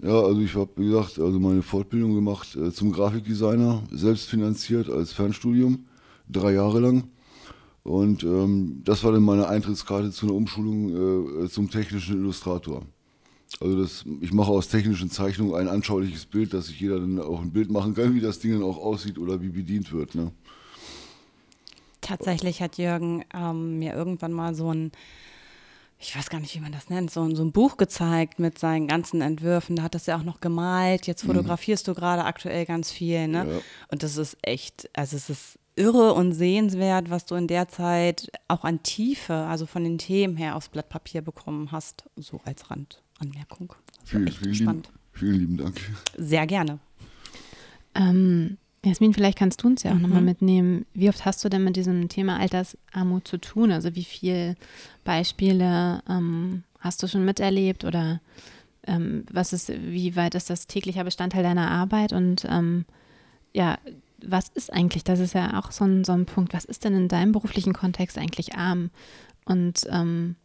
Ja, 0.01 0.19
also 0.19 0.41
ich 0.41 0.55
habe, 0.55 0.71
wie 0.77 0.87
gesagt, 0.87 1.19
also 1.19 1.39
meine 1.39 1.61
Fortbildung 1.61 2.15
gemacht 2.15 2.57
äh, 2.57 2.73
zum 2.73 2.91
Grafikdesigner, 2.91 3.83
selbst 3.91 4.31
finanziert 4.31 4.89
als 4.89 5.13
Fernstudium, 5.13 5.85
drei 6.27 6.55
Jahre 6.55 6.81
lang. 6.81 7.05
Und 7.89 8.23
ähm, 8.23 8.83
das 8.85 9.03
war 9.03 9.13
dann 9.13 9.23
meine 9.23 9.49
Eintrittskarte 9.49 10.11
zu 10.11 10.27
einer 10.27 10.35
Umschulung 10.35 11.45
äh, 11.45 11.49
zum 11.49 11.71
technischen 11.71 12.19
Illustrator. 12.19 12.83
Also 13.61 13.81
das, 13.81 14.05
ich 14.21 14.31
mache 14.33 14.51
aus 14.51 14.69
technischen 14.69 15.11
Zeichnungen 15.11 15.55
ein 15.55 15.69
anschauliches 15.69 16.27
Bild, 16.27 16.53
dass 16.53 16.67
sich 16.67 16.79
jeder 16.81 17.01
dann 17.01 17.19
auch 17.19 17.41
ein 17.41 17.51
Bild 17.51 17.71
machen 17.71 17.95
kann, 17.95 18.15
wie 18.15 18.21
das 18.21 18.41
Ding 18.41 18.53
dann 18.53 18.63
auch 18.63 18.77
aussieht 18.77 19.19
oder 19.19 19.41
wie 19.41 19.49
bedient 19.49 19.91
wird. 19.91 20.15
Ne? 20.15 20.31
Tatsächlich 22.01 22.61
hat 22.63 22.77
Jürgen 22.79 23.25
ähm, 23.35 23.79
mir 23.79 23.95
irgendwann 23.95 24.33
mal 24.33 24.55
so 24.55 24.73
ein, 24.73 24.93
ich 25.99 26.15
weiß 26.17 26.29
gar 26.31 26.41
nicht, 26.41 26.55
wie 26.55 26.61
man 26.61 26.73
das 26.73 26.91
nennt, 26.91 27.11
so, 27.11 27.23
ein- 27.23 27.35
so 27.35 27.43
ein 27.43 27.53
Buch 27.53 27.77
gezeigt 27.79 28.39
mit 28.39 28.59
seinen 28.59 28.87
ganzen 28.87 29.21
Entwürfen. 29.23 29.77
Da 29.77 29.83
hat 29.85 29.95
das 29.95 30.05
ja 30.07 30.19
auch 30.19 30.25
noch 30.25 30.41
gemalt. 30.41 31.07
Jetzt 31.07 31.25
fotografierst 31.25 31.89
du 31.89 31.95
gerade 31.95 32.25
aktuell 32.25 32.67
ganz 32.67 32.93
viel. 32.93 33.29
Ne? 33.29 33.47
Ja. 33.51 33.59
Und 33.91 34.03
das 34.03 34.19
ist 34.19 34.37
echt, 34.43 34.91
also 34.93 35.17
es 35.17 35.29
ist 35.31 35.59
irre 35.79 36.13
und 36.15 36.33
sehenswert, 36.33 37.09
was 37.11 37.25
du 37.27 37.35
in 37.37 37.47
der 37.47 37.69
Zeit 37.69 38.31
auch 38.49 38.65
an 38.65 38.83
Tiefe, 38.83 39.35
also 39.35 39.65
von 39.67 39.85
den 39.85 39.99
Themen 39.99 40.37
her 40.37 40.57
aufs 40.57 40.69
Blatt 40.69 40.89
Papier 40.89 41.23
bekommen 41.23 41.71
hast, 41.73 42.05
so 42.17 42.41
als 42.45 42.65
Randanmerkung. 42.71 43.69
War 43.71 43.77
Vielen, 44.05 44.29
vielen, 44.29 44.43
lieben, 44.53 44.55
spannend. 44.65 44.91
vielen 45.13 45.35
lieben 45.39 45.57
Dank. 45.57 45.81
Sehr 46.17 46.47
gerne. 46.47 46.79
Ähm, 47.95 48.59
Jasmin, 48.85 49.13
vielleicht 49.13 49.39
kannst 49.39 49.63
du 49.63 49.67
uns 49.67 49.83
ja 49.83 49.91
auch 49.93 49.97
Mhm. 49.97 50.03
nochmal 50.03 50.23
mitnehmen. 50.23 50.87
Wie 50.95 51.09
oft 51.09 51.25
hast 51.25 51.45
du 51.45 51.49
denn 51.49 51.65
mit 51.65 51.77
diesem 51.77 52.09
Thema 52.09 52.39
Altersarmut 52.39 53.27
zu 53.27 53.39
tun? 53.39 53.73
Also 53.73 53.95
wie 53.95 54.05
viele 54.05 54.57
Beispiele 55.05 56.03
ähm, 56.09 56.63
hast 56.81 57.03
du 57.03 57.09
schon 57.09 57.25
miterlebt 57.25 57.85
oder 57.85 58.21
ähm, 58.87 59.25
was 59.33 59.53
ist, 59.53 59.69
wie 59.69 60.15
weit 60.17 60.35
ist 60.35 60.49
das 60.49 60.67
täglicher 60.69 61.05
Bestandteil 61.05 61.43
deiner 61.43 61.71
Arbeit? 61.71 62.13
Und 62.13 62.47
ähm, 62.49 62.85
ja, 63.53 63.79
was 64.25 64.49
ist 64.49 64.73
eigentlich, 64.73 65.05
das 65.05 65.21
ist 65.21 65.35
ja 65.35 65.59
auch 65.59 65.71
so 65.73 65.85
ein, 65.85 66.05
so 66.05 66.13
ein 66.13 66.27
Punkt, 66.27 66.53
was 66.53 66.65
ist 66.65 66.85
denn 66.85 66.95
in 66.95 67.09
deinem 67.09 67.33
beruflichen 67.33 67.73
Kontext 67.73 68.19
eigentlich 68.19 68.57
arm? 68.57 68.91
Und 69.45 69.87
ähm, 69.91 70.37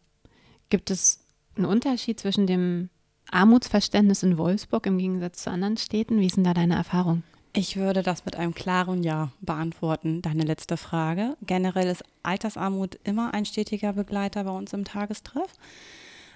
gibt 0.70 0.92
es 0.92 1.20
einen 1.56 1.66
Unterschied 1.66 2.20
zwischen 2.20 2.48
dem 2.48 2.90
Armutsverständnis 3.32 4.24
in 4.24 4.38
Wolfsburg 4.38 4.86
im 4.86 4.98
Gegensatz 4.98 5.44
zu 5.44 5.52
anderen 5.52 5.78
Städten? 5.78 6.20
Wie 6.20 6.28
denn 6.28 6.44
da 6.44 6.54
deine 6.54 6.76
Erfahrung? 6.76 7.24
Ich 7.56 7.78
würde 7.78 8.02
das 8.02 8.26
mit 8.26 8.36
einem 8.36 8.56
klaren 8.56 9.04
Ja 9.04 9.32
beantworten, 9.42 10.24
deine 10.24 10.44
letzte 10.44 10.76
Frage. 10.76 11.38
Generell 11.46 11.88
ist 11.88 12.04
Altersarmut 12.24 12.98
immer 13.04 13.34
ein 13.34 13.46
stetiger 13.46 13.94
Begleiter 13.94 14.44
bei 14.44 14.52
uns 14.52 14.74
im 14.74 14.86
Tagestreff. 14.86 15.54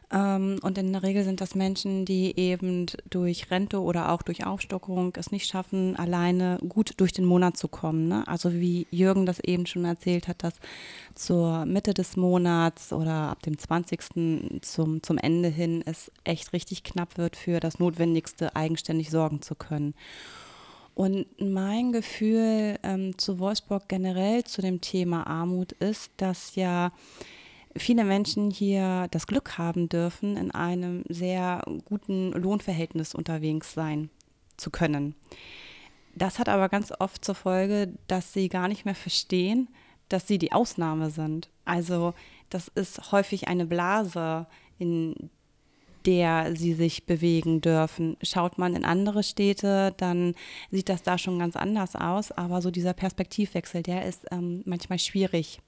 Ähm, 0.10 0.60
und 0.62 0.78
in 0.78 0.94
der 0.94 1.04
Regel 1.04 1.24
sind 1.24 1.42
das 1.42 1.54
Menschen, 1.54 2.06
die 2.06 2.38
eben 2.40 2.86
durch 3.10 3.52
Rente 3.52 3.82
oder 3.82 4.12
auch 4.12 4.22
durch 4.22 4.46
Aufstockung 4.46 5.14
es 5.18 5.32
nicht 5.32 5.48
schaffen, 5.48 5.98
alleine 5.98 6.60
gut 6.68 6.94
durch 6.98 7.12
den 7.12 7.26
Monat 7.26 7.58
zu 7.58 7.68
kommen. 7.68 8.08
Ne? 8.08 8.24
Also 8.26 8.54
wie 8.54 8.88
Jürgen 8.90 9.26
das 9.26 9.40
eben 9.42 9.66
schon 9.66 9.84
erzählt 9.84 10.28
hat, 10.30 10.44
dass 10.44 10.54
zur 11.14 11.66
Mitte 11.66 11.94
des 11.94 12.16
Monats 12.16 12.94
oder 12.94 13.30
ab 13.30 13.44
dem 13.44 13.58
20. 13.58 14.62
zum, 14.62 15.04
zum 15.04 15.18
Ende 15.18 15.50
hin 15.50 15.84
es 15.86 16.10
echt 16.24 16.54
richtig 16.54 16.84
knapp 16.84 17.18
wird, 17.18 17.36
für 17.36 17.60
das 17.60 17.80
Notwendigste 17.80 18.56
eigenständig 18.56 19.10
sorgen 19.10 19.42
zu 19.42 19.56
können. 19.56 19.94
Und 20.96 21.28
mein 21.40 21.92
Gefühl 21.92 22.80
ähm, 22.82 23.18
zu 23.20 23.38
Wolfsburg 23.38 23.88
generell 23.88 24.46
zu 24.46 24.62
dem 24.62 24.82
Thema 24.82 25.28
Armut 25.28 25.74
ist, 25.74 26.12
dass 26.18 26.56
ja 26.56 26.92
viele 27.79 28.03
Menschen 28.03 28.51
hier 28.51 29.07
das 29.12 29.27
Glück 29.27 29.57
haben 29.57 29.89
dürfen, 29.89 30.38
in 30.38 30.51
einem 30.51 31.03
sehr 31.10 31.63
guten 31.86 32.31
Lohnverhältnis 32.31 33.15
unterwegs 33.15 33.74
sein 33.74 34.10
zu 34.57 34.69
können. 34.69 35.15
Das 36.15 36.39
hat 36.39 36.50
aber 36.50 36.69
ganz 36.69 36.91
oft 36.98 37.24
zur 37.24 37.36
Folge, 37.36 37.93
dass 38.07 38.34
sie 38.34 38.50
gar 38.50 38.67
nicht 38.67 38.86
mehr 38.86 38.96
verstehen, 38.96 39.69
dass 40.10 40.27
sie 40.27 40.38
die 40.38 40.51
Ausnahme 40.51 41.10
sind. 41.12 41.50
Also 41.65 42.13
das 42.50 42.69
ist 42.69 43.12
häufig 43.12 43.48
eine 43.48 43.65
Blase, 43.65 44.48
in 44.79 45.29
der 46.05 46.55
sie 46.55 46.74
sich 46.74 47.05
bewegen 47.05 47.60
dürfen. 47.60 48.15
Schaut 48.22 48.57
man 48.57 48.75
in 48.75 48.86
andere 48.86 49.24
Städte, 49.24 49.93
dann 49.98 50.34
sieht 50.72 50.89
das 50.89 51.03
da 51.03 51.17
schon 51.17 51.38
ganz 51.38 51.55
anders 51.55 51.96
aus. 51.96 52.31
Aber 52.31 52.62
so 52.62 52.72
dieser 52.72 52.93
Perspektivwechsel, 52.93 53.84
der 53.84 54.05
ist 54.05 54.25
ähm, 54.31 54.63
manchmal 54.65 55.00
schwierig. 55.00 55.60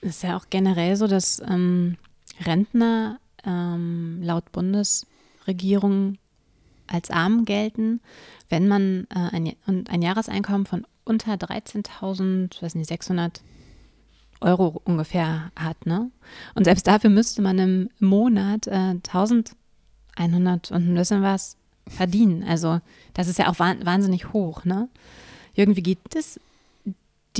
Es 0.00 0.16
ist 0.16 0.22
ja 0.22 0.36
auch 0.36 0.46
generell 0.50 0.96
so, 0.96 1.06
dass 1.06 1.40
ähm, 1.40 1.96
Rentner 2.44 3.18
ähm, 3.44 4.20
laut 4.22 4.50
Bundesregierung 4.52 6.18
als 6.86 7.10
arm 7.10 7.44
gelten, 7.44 8.00
wenn 8.48 8.66
man 8.66 9.06
äh, 9.10 9.36
ein, 9.36 9.54
ein 9.88 10.02
Jahreseinkommen 10.02 10.66
von 10.66 10.86
unter 11.04 11.34
13.000, 11.34 12.62
weiß 12.62 12.74
nicht, 12.74 12.88
600 12.88 13.42
Euro 14.40 14.80
ungefähr 14.84 15.52
hat, 15.54 15.86
ne? 15.86 16.10
Und 16.54 16.64
selbst 16.64 16.86
dafür 16.86 17.10
müsste 17.10 17.42
man 17.42 17.58
im 17.58 17.90
Monat 17.98 18.66
äh, 18.66 18.96
1100 19.06 20.70
und 20.70 20.88
ein 20.88 20.94
bisschen 20.94 21.22
was 21.22 21.56
verdienen. 21.86 22.42
Also 22.44 22.80
das 23.14 23.28
ist 23.28 23.38
ja 23.38 23.50
auch 23.50 23.58
wahnsinnig 23.58 24.32
hoch, 24.32 24.64
ne? 24.64 24.88
Jürgen, 25.54 25.76
wie 25.76 25.82
geht 25.82 25.98
es 26.14 26.40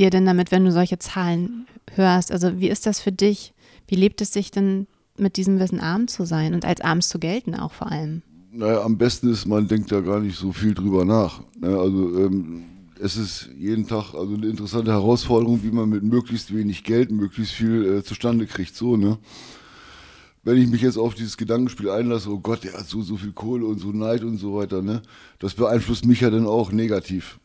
dir 0.01 0.11
denn 0.11 0.27
damit, 0.27 0.51
wenn 0.51 0.65
du 0.65 0.73
solche 0.73 0.99
Zahlen 0.99 1.67
hörst? 1.95 2.33
Also 2.33 2.59
wie 2.59 2.69
ist 2.69 2.87
das 2.87 3.01
für 3.01 3.13
dich? 3.13 3.53
Wie 3.87 3.97
lebt 3.97 4.21
es 4.21 4.33
sich 4.33 4.51
denn 4.51 4.87
mit 5.17 5.37
diesem 5.37 5.61
Wissen 5.61 5.81
arm 5.81 6.09
zu 6.09 6.25
sein 6.25 6.55
und 6.55 6.65
als 6.65 6.81
arm 6.81 7.03
zu 7.03 7.19
gelten 7.19 7.55
auch 7.55 7.73
vor 7.73 7.93
allem? 7.93 8.23
Naja, 8.53 8.83
am 8.83 8.99
besten 8.99 9.31
ist, 9.31 9.47
man 9.47 9.69
denkt 9.69 9.93
da 9.93 10.01
gar 10.01 10.21
nicht 10.21 10.37
so 10.37 10.53
viel 10.53 10.75
drüber 10.75 11.05
nach. 11.05 11.43
Ne? 11.61 11.79
Also 11.79 12.19
ähm, 12.19 12.65
es 12.99 13.17
ist 13.17 13.51
jeden 13.57 13.87
Tag 13.87 14.15
also 14.15 14.35
eine 14.35 14.47
interessante 14.47 14.91
Herausforderung, 14.91 15.63
wie 15.63 15.71
man 15.71 15.89
mit 15.89 16.03
möglichst 16.03 16.55
wenig 16.55 16.83
Geld 16.83 17.11
möglichst 17.11 17.53
viel 17.53 17.99
äh, 17.99 18.03
zustande 18.03 18.47
kriegt. 18.47 18.75
So, 18.75 18.97
ne? 18.97 19.19
Wenn 20.43 20.57
ich 20.57 20.69
mich 20.69 20.81
jetzt 20.81 20.97
auf 20.97 21.15
dieses 21.15 21.37
Gedankenspiel 21.37 21.91
einlasse, 21.91 22.31
oh 22.31 22.39
Gott, 22.39 22.65
der 22.65 22.73
hat 22.73 22.89
so, 22.89 23.03
so 23.03 23.17
viel 23.17 23.33
Kohle 23.33 23.67
und 23.67 23.79
so 23.79 23.93
Neid 23.93 24.25
und 24.25 24.39
so 24.39 24.57
weiter, 24.57 24.81
ne? 24.81 25.03
Das 25.39 25.55
beeinflusst 25.55 26.07
mich 26.07 26.23
ja 26.23 26.31
dann 26.31 26.47
auch 26.47 26.73
negativ. 26.73 27.39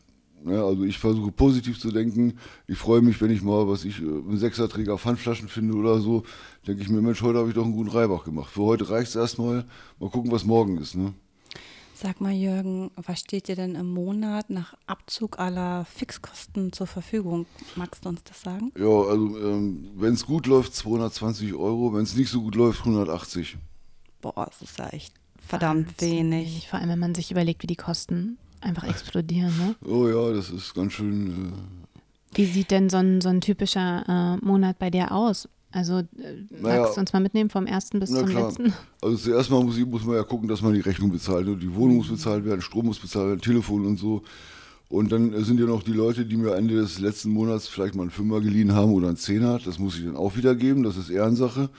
Ne? 0.46 0.62
Also 0.62 0.84
ich 0.84 0.98
versuche 0.98 1.32
positiv 1.32 1.78
zu 1.78 1.90
denken. 1.90 2.38
Ich 2.66 2.78
freue 2.78 3.02
mich, 3.02 3.20
wenn 3.20 3.30
ich 3.30 3.42
mal, 3.42 3.68
was 3.68 3.84
ich, 3.84 4.00
äh, 4.00 4.04
einen 4.04 4.38
Sechserträger 4.38 4.96
Pfandflaschen 4.96 5.48
finde 5.48 5.74
oder 5.74 5.98
so, 6.00 6.22
denke 6.66 6.82
ich 6.82 6.88
mir, 6.88 7.02
Mensch, 7.02 7.20
heute 7.22 7.38
habe 7.38 7.48
ich 7.48 7.54
doch 7.54 7.64
einen 7.64 7.74
guten 7.74 7.90
Reibach 7.90 8.24
gemacht. 8.24 8.52
Für 8.52 8.62
heute 8.62 8.88
reicht 8.88 9.08
es 9.08 9.16
erstmal. 9.16 9.66
Mal 9.98 10.10
gucken, 10.10 10.30
was 10.30 10.44
morgen 10.44 10.78
ist. 10.78 10.94
Ne? 10.94 11.12
Sag 11.94 12.20
mal, 12.20 12.32
Jürgen, 12.32 12.90
was 12.94 13.20
steht 13.20 13.48
dir 13.48 13.56
denn 13.56 13.74
im 13.74 13.92
Monat 13.92 14.50
nach 14.50 14.74
Abzug 14.86 15.38
aller 15.38 15.84
Fixkosten 15.86 16.72
zur 16.72 16.86
Verfügung? 16.86 17.46
Magst 17.74 18.04
du 18.04 18.10
uns 18.10 18.22
das 18.22 18.42
sagen? 18.42 18.70
Ja, 18.78 18.84
also 18.84 19.38
ähm, 19.38 19.88
wenn 19.96 20.14
es 20.14 20.26
gut 20.26 20.46
läuft, 20.46 20.74
220 20.74 21.54
Euro, 21.54 21.94
wenn 21.94 22.02
es 22.02 22.14
nicht 22.14 22.30
so 22.30 22.42
gut 22.42 22.54
läuft, 22.54 22.80
180. 22.80 23.56
Boah, 24.20 24.46
das 24.46 24.62
ist 24.62 24.78
ja 24.78 24.88
echt 24.88 25.14
verdammt 25.38 26.00
wenig. 26.00 26.68
Vor 26.68 26.78
allem, 26.78 26.90
wenn 26.90 26.98
man 26.98 27.14
sich 27.14 27.30
überlegt, 27.30 27.62
wie 27.62 27.68
die 27.68 27.76
Kosten 27.76 28.36
einfach 28.60 28.84
explodieren, 28.84 29.52
ne? 29.58 29.74
Oh 29.84 30.08
ja, 30.08 30.32
das 30.34 30.50
ist 30.50 30.74
ganz 30.74 30.92
schön. 30.94 31.28
Äh 31.28 31.86
wie 32.36 32.44
sieht 32.44 32.70
denn 32.70 32.90
so 32.90 32.98
ein, 32.98 33.20
so 33.20 33.28
ein 33.28 33.40
typischer 33.40 34.38
äh, 34.42 34.44
Monat 34.44 34.78
bei 34.78 34.90
dir 34.90 35.12
aus? 35.12 35.48
Also 35.72 35.98
äh, 35.98 36.04
naja, 36.50 36.82
magst 36.82 36.96
du 36.96 37.00
uns 37.00 37.12
mal 37.12 37.20
mitnehmen 37.20 37.50
vom 37.50 37.66
ersten 37.66 37.98
bis 37.98 38.10
zum 38.10 38.26
klar. 38.26 38.48
letzten? 38.48 38.72
Also 39.02 39.16
zuerst 39.16 39.50
mal 39.50 39.62
muss, 39.62 39.78
muss, 39.78 40.04
man 40.04 40.16
ja 40.16 40.22
gucken, 40.24 40.48
dass 40.48 40.62
man 40.62 40.74
die 40.74 40.80
Rechnung 40.80 41.12
bezahlt. 41.12 41.46
Die 41.46 41.74
Wohnung 41.74 41.98
muss 41.98 42.08
bezahlt 42.08 42.44
werden, 42.44 42.60
Strom 42.60 42.86
muss 42.86 42.98
bezahlt 42.98 43.28
werden, 43.28 43.40
Telefon 43.40 43.86
und 43.86 43.98
so. 43.98 44.22
Und 44.88 45.12
dann 45.12 45.44
sind 45.44 45.60
ja 45.60 45.66
noch 45.66 45.82
die 45.82 45.92
Leute, 45.92 46.24
die 46.24 46.36
mir 46.36 46.54
Ende 46.54 46.76
des 46.76 46.98
letzten 46.98 47.30
Monats 47.30 47.68
vielleicht 47.68 47.94
mal 47.94 48.02
einen 48.02 48.10
Fünfer 48.10 48.40
geliehen 48.40 48.72
haben 48.72 48.92
oder 48.92 49.08
einen 49.08 49.16
Zehner. 49.16 49.58
Das 49.64 49.78
muss 49.78 49.98
ich 49.98 50.04
dann 50.04 50.16
auch 50.16 50.36
wieder 50.36 50.54
geben, 50.54 50.82
das 50.82 50.96
ist 50.96 51.10
Ehrensache. 51.10 51.70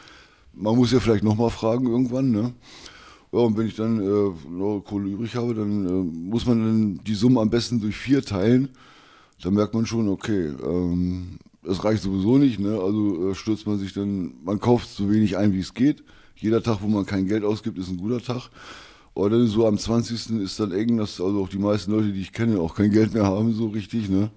Man 0.54 0.76
muss 0.76 0.92
ja 0.92 1.00
vielleicht 1.00 1.24
nochmal 1.24 1.50
fragen 1.50 1.88
irgendwann, 1.88 2.32
ne? 2.32 2.54
Ja, 3.32 3.40
und 3.40 3.58
wenn 3.58 3.68
ich 3.68 3.76
dann 3.76 4.00
äh, 4.00 4.32
noch 4.50 4.82
Kohle 4.82 5.10
übrig 5.10 5.36
habe, 5.36 5.54
dann 5.54 5.86
äh, 5.86 6.30
muss 6.30 6.46
man 6.46 6.60
dann 6.60 7.00
die 7.06 7.16
Summe 7.16 7.42
am 7.42 7.50
besten 7.50 7.80
durch 7.80 7.96
vier 7.96 8.22
teilen. 8.24 8.70
Da 9.42 9.52
merkt 9.52 9.74
man 9.74 9.86
schon, 9.86 10.08
okay, 10.08 10.54
ähm, 10.66 11.38
das 11.64 11.84
reicht 11.84 12.04
sowieso 12.04 12.38
nicht. 12.38 12.60
Ne? 12.60 12.80
Also 12.80 13.32
äh, 13.32 13.36
stürzt 13.36 13.68
man 13.68 13.78
sich 13.78 13.94
dann, 13.94 14.34
man 14.44 14.60
kauft 14.60 14.90
so 14.90 15.12
wenig 15.12 15.38
ein, 15.38 15.54
wie 15.54 15.60
es 15.60 15.74
geht. 15.74 16.04
Jeder 16.36 16.64
Tag, 16.64 16.82
wo 16.82 16.88
man 16.88 17.06
kein 17.06 17.28
Geld 17.28 17.44
ausgibt, 17.44 17.78
ist 17.78 17.90
ein 17.90 17.98
guter 17.98 18.22
Tag. 18.22 18.50
Aber 19.14 19.30
dann 19.30 19.48
so 19.48 19.68
am 19.68 19.78
20. 19.78 20.42
ist 20.42 20.60
dann 20.60 20.72
eng, 20.72 20.98
dass 20.98 21.20
also 21.20 21.44
auch 21.44 21.50
die 21.50 21.58
meisten 21.58 21.92
Leute, 21.92 22.14
die 22.14 22.22
ich 22.22 22.32
kenne, 22.32 22.60
auch 22.60 22.76
kein 22.76 22.92
Geld 22.92 23.14
mehr 23.14 23.26
haben, 23.26 23.52
so 23.54 23.68
richtig. 23.68 24.10
Ne? 24.10 24.30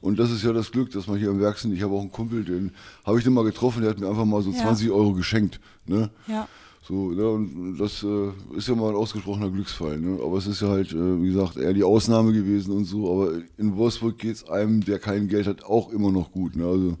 Und 0.00 0.18
das 0.18 0.30
ist 0.30 0.42
ja 0.42 0.52
das 0.52 0.72
Glück, 0.72 0.90
dass 0.90 1.06
man 1.06 1.18
hier 1.18 1.28
am 1.30 1.38
Werk 1.38 1.58
sind. 1.58 1.72
Ich 1.72 1.82
habe 1.82 1.94
auch 1.94 2.00
einen 2.00 2.10
Kumpel, 2.10 2.44
den 2.44 2.72
habe 3.04 3.18
ich 3.18 3.24
dann 3.24 3.34
mal 3.34 3.44
getroffen, 3.44 3.82
der 3.82 3.90
hat 3.90 4.00
mir 4.00 4.08
einfach 4.08 4.24
mal 4.24 4.42
so 4.42 4.50
ja. 4.50 4.62
20 4.62 4.90
Euro 4.90 5.12
geschenkt. 5.12 5.60
Ne? 5.86 6.10
Ja. 6.26 6.48
So, 6.86 7.12
ne, 7.12 7.26
und 7.26 7.78
das 7.78 8.02
äh, 8.02 8.56
ist 8.56 8.68
ja 8.68 8.74
mal 8.74 8.90
ein 8.90 8.96
ausgesprochener 8.96 9.50
Glücksfall. 9.50 9.98
Ne? 9.98 10.18
Aber 10.22 10.36
es 10.36 10.46
ist 10.46 10.60
ja 10.60 10.68
halt, 10.68 10.92
äh, 10.92 11.22
wie 11.22 11.28
gesagt, 11.28 11.56
eher 11.56 11.72
die 11.72 11.82
Ausnahme 11.82 12.32
gewesen 12.34 12.76
und 12.76 12.84
so. 12.84 13.10
Aber 13.10 13.40
in 13.56 13.74
Wolfsburg 13.74 14.18
geht 14.18 14.36
es 14.36 14.48
einem, 14.50 14.84
der 14.84 14.98
kein 14.98 15.28
Geld 15.28 15.46
hat, 15.46 15.64
auch 15.64 15.90
immer 15.90 16.12
noch 16.12 16.30
gut. 16.30 16.56
Ne? 16.56 16.66
Also 16.66 16.98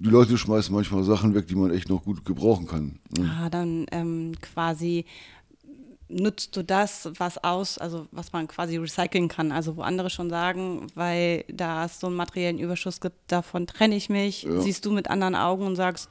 die 0.00 0.08
Leute 0.08 0.36
schmeißen 0.36 0.74
manchmal 0.74 1.04
Sachen 1.04 1.32
weg, 1.32 1.46
die 1.46 1.54
man 1.54 1.70
echt 1.70 1.88
noch 1.88 2.02
gut 2.02 2.24
gebrauchen 2.24 2.66
kann. 2.66 2.98
Ne? 3.16 3.30
Ah, 3.30 3.48
dann 3.48 3.86
ähm, 3.92 4.32
quasi 4.40 5.04
nutzt 6.08 6.56
du 6.56 6.64
das, 6.64 7.08
was 7.18 7.42
aus, 7.42 7.78
also 7.78 8.08
was 8.10 8.32
man 8.32 8.48
quasi 8.48 8.78
recyceln 8.78 9.28
kann, 9.28 9.52
also 9.52 9.76
wo 9.76 9.82
andere 9.82 10.10
schon 10.10 10.28
sagen, 10.28 10.88
weil 10.96 11.44
da 11.48 11.84
es 11.84 12.00
so 12.00 12.08
einen 12.08 12.16
materiellen 12.16 12.58
Überschuss 12.58 13.00
gibt, 13.00 13.30
davon 13.30 13.68
trenne 13.68 13.94
ich 13.94 14.10
mich, 14.10 14.42
ja. 14.42 14.60
siehst 14.60 14.84
du 14.84 14.90
mit 14.90 15.08
anderen 15.08 15.36
Augen 15.36 15.64
und 15.64 15.76
sagst, 15.76 16.10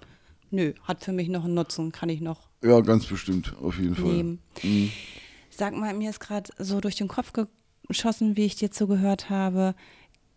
nö, 0.51 0.73
hat 0.85 1.03
für 1.03 1.11
mich 1.11 1.27
noch 1.27 1.43
einen 1.43 1.53
Nutzen, 1.53 1.91
kann 1.91 2.07
ich 2.07 2.21
noch. 2.21 2.50
Ja, 2.63 2.79
ganz 2.81 3.05
bestimmt, 3.05 3.55
auf 3.61 3.77
jeden 3.79 3.95
Fall. 3.95 4.37
Mhm. 4.63 4.91
Sag 5.49 5.75
mal, 5.75 5.93
mir 5.93 6.09
ist 6.09 6.19
gerade 6.19 6.51
so 6.57 6.79
durch 6.79 6.95
den 6.95 7.07
Kopf 7.07 7.33
geschossen, 7.87 8.37
wie 8.37 8.45
ich 8.45 8.55
dir 8.55 8.71
zugehört 8.71 9.29
habe. 9.29 9.75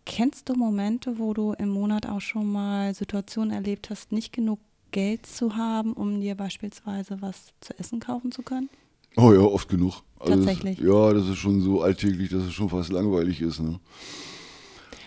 Kennst 0.05 0.49
du 0.49 0.53
Momente, 0.53 1.17
wo 1.17 1.33
du 1.33 1.53
im 1.53 1.69
Monat 1.69 2.05
auch 2.05 2.21
schon 2.21 2.51
mal 2.51 2.93
Situationen 2.93 3.51
erlebt 3.51 3.89
hast, 3.89 4.11
nicht 4.11 4.33
genug 4.33 4.59
Geld 4.91 5.25
zu 5.25 5.55
haben, 5.55 5.93
um 5.93 6.21
dir 6.21 6.35
beispielsweise 6.35 7.21
was 7.21 7.53
zu 7.59 7.77
essen 7.79 7.99
kaufen 7.99 8.31
zu 8.31 8.43
können? 8.43 8.69
Oh 9.17 9.33
ja, 9.33 9.39
oft 9.39 9.69
genug. 9.69 10.03
Also 10.19 10.35
Tatsächlich. 10.35 10.77
Das, 10.77 10.85
ja, 10.85 11.13
das 11.13 11.27
ist 11.27 11.37
schon 11.37 11.61
so 11.61 11.81
alltäglich, 11.81 12.29
dass 12.29 12.43
es 12.43 12.53
schon 12.53 12.69
fast 12.69 12.91
langweilig 12.91 13.41
ist. 13.41 13.59
Ne? 13.59 13.79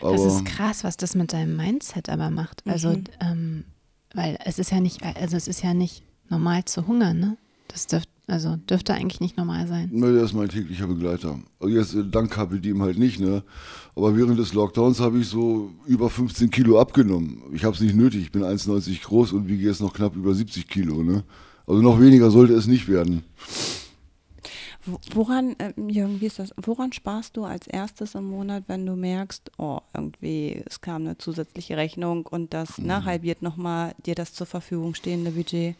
Aber 0.00 0.12
das 0.12 0.24
ist 0.24 0.44
krass, 0.44 0.84
was 0.84 0.96
das 0.96 1.14
mit 1.14 1.32
deinem 1.32 1.56
Mindset 1.56 2.08
aber 2.08 2.30
macht. 2.30 2.66
Also 2.66 2.90
mhm. 2.90 3.04
ähm, 3.20 3.64
weil 4.14 4.38
es 4.44 4.58
ist 4.58 4.70
ja 4.70 4.80
nicht, 4.80 5.02
also 5.02 5.36
es 5.36 5.48
ist 5.48 5.62
ja 5.62 5.74
nicht 5.74 6.02
normal 6.30 6.64
zu 6.64 6.86
hungern, 6.86 7.18
ne? 7.18 7.36
Das 7.68 7.86
dürft, 7.86 8.08
also 8.26 8.56
dürfte 8.56 8.94
eigentlich 8.94 9.20
nicht 9.20 9.36
normal 9.36 9.66
sein. 9.66 9.90
Ne, 9.92 10.12
der 10.12 10.24
ist 10.24 10.32
mein 10.32 10.48
täglicher 10.48 10.86
Begleiter. 10.86 11.38
Also 11.60 11.74
jetzt 11.74 11.94
äh, 11.94 12.04
dank 12.10 12.36
ihm 12.64 12.82
halt 12.82 12.98
nicht, 12.98 13.20
ne? 13.20 13.42
Aber 13.94 14.16
während 14.16 14.38
des 14.38 14.54
Lockdowns 14.54 15.00
habe 15.00 15.18
ich 15.18 15.28
so 15.28 15.70
über 15.86 16.08
15 16.08 16.50
Kilo 16.50 16.80
abgenommen. 16.80 17.42
Ich 17.52 17.64
habe 17.64 17.74
es 17.74 17.80
nicht 17.80 17.94
nötig. 17.94 18.22
Ich 18.22 18.32
bin 18.32 18.42
1,90 18.42 19.02
groß 19.02 19.32
und 19.32 19.48
wiege 19.48 19.66
jetzt 19.66 19.80
noch 19.80 19.92
knapp 19.92 20.16
über 20.16 20.34
70 20.34 20.66
Kilo, 20.68 21.02
ne? 21.02 21.24
Also 21.66 21.82
noch 21.82 22.00
weniger 22.00 22.30
sollte 22.30 22.54
es 22.54 22.66
nicht 22.66 22.88
werden. 22.88 23.22
Woran, 25.12 25.54
äh, 25.58 25.72
Jürgen, 25.76 26.20
wie 26.20 26.26
ist 26.26 26.38
das? 26.38 26.54
Woran 26.56 26.92
sparst 26.92 27.36
du 27.36 27.44
als 27.44 27.66
erstes 27.66 28.14
im 28.14 28.24
Monat, 28.24 28.64
wenn 28.68 28.86
du 28.86 28.96
merkst, 28.96 29.50
oh, 29.58 29.80
irgendwie, 29.92 30.62
es 30.66 30.80
kam 30.80 31.02
eine 31.02 31.18
zusätzliche 31.18 31.76
Rechnung 31.76 32.24
und 32.24 32.54
das 32.54 32.78
mhm. 32.78 32.86
ne, 32.86 33.04
halbiert 33.04 33.42
nochmal 33.42 33.94
dir 34.06 34.14
das 34.14 34.32
zur 34.32 34.46
Verfügung 34.46 34.94
stehende 34.94 35.32
Budget? 35.32 35.76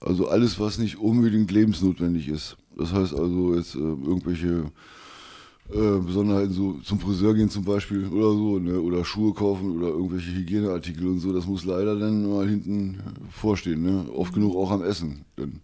Also 0.00 0.28
alles, 0.28 0.60
was 0.60 0.78
nicht 0.78 0.98
unbedingt 0.98 1.50
lebensnotwendig 1.50 2.28
ist. 2.28 2.56
Das 2.76 2.92
heißt 2.92 3.14
also 3.14 3.54
jetzt 3.56 3.74
äh, 3.74 3.78
irgendwelche 3.78 4.70
äh, 5.70 5.98
Besonderheiten, 5.98 6.52
so 6.52 6.74
zum 6.84 7.00
Friseur 7.00 7.34
gehen 7.34 7.50
zum 7.50 7.64
Beispiel 7.64 8.06
oder 8.06 8.30
so, 8.30 8.58
ne? 8.58 8.80
oder 8.80 9.04
Schuhe 9.04 9.34
kaufen 9.34 9.76
oder 9.76 9.88
irgendwelche 9.88 10.30
Hygieneartikel 10.30 11.06
und 11.06 11.18
so, 11.18 11.32
das 11.32 11.46
muss 11.46 11.64
leider 11.64 11.98
dann 11.98 12.28
mal 12.28 12.48
hinten 12.48 13.00
vorstehen. 13.30 13.82
Ne? 13.82 14.06
Oft 14.12 14.32
genug 14.32 14.56
auch 14.56 14.70
am 14.70 14.82
Essen. 14.82 15.24
Dann. 15.36 15.60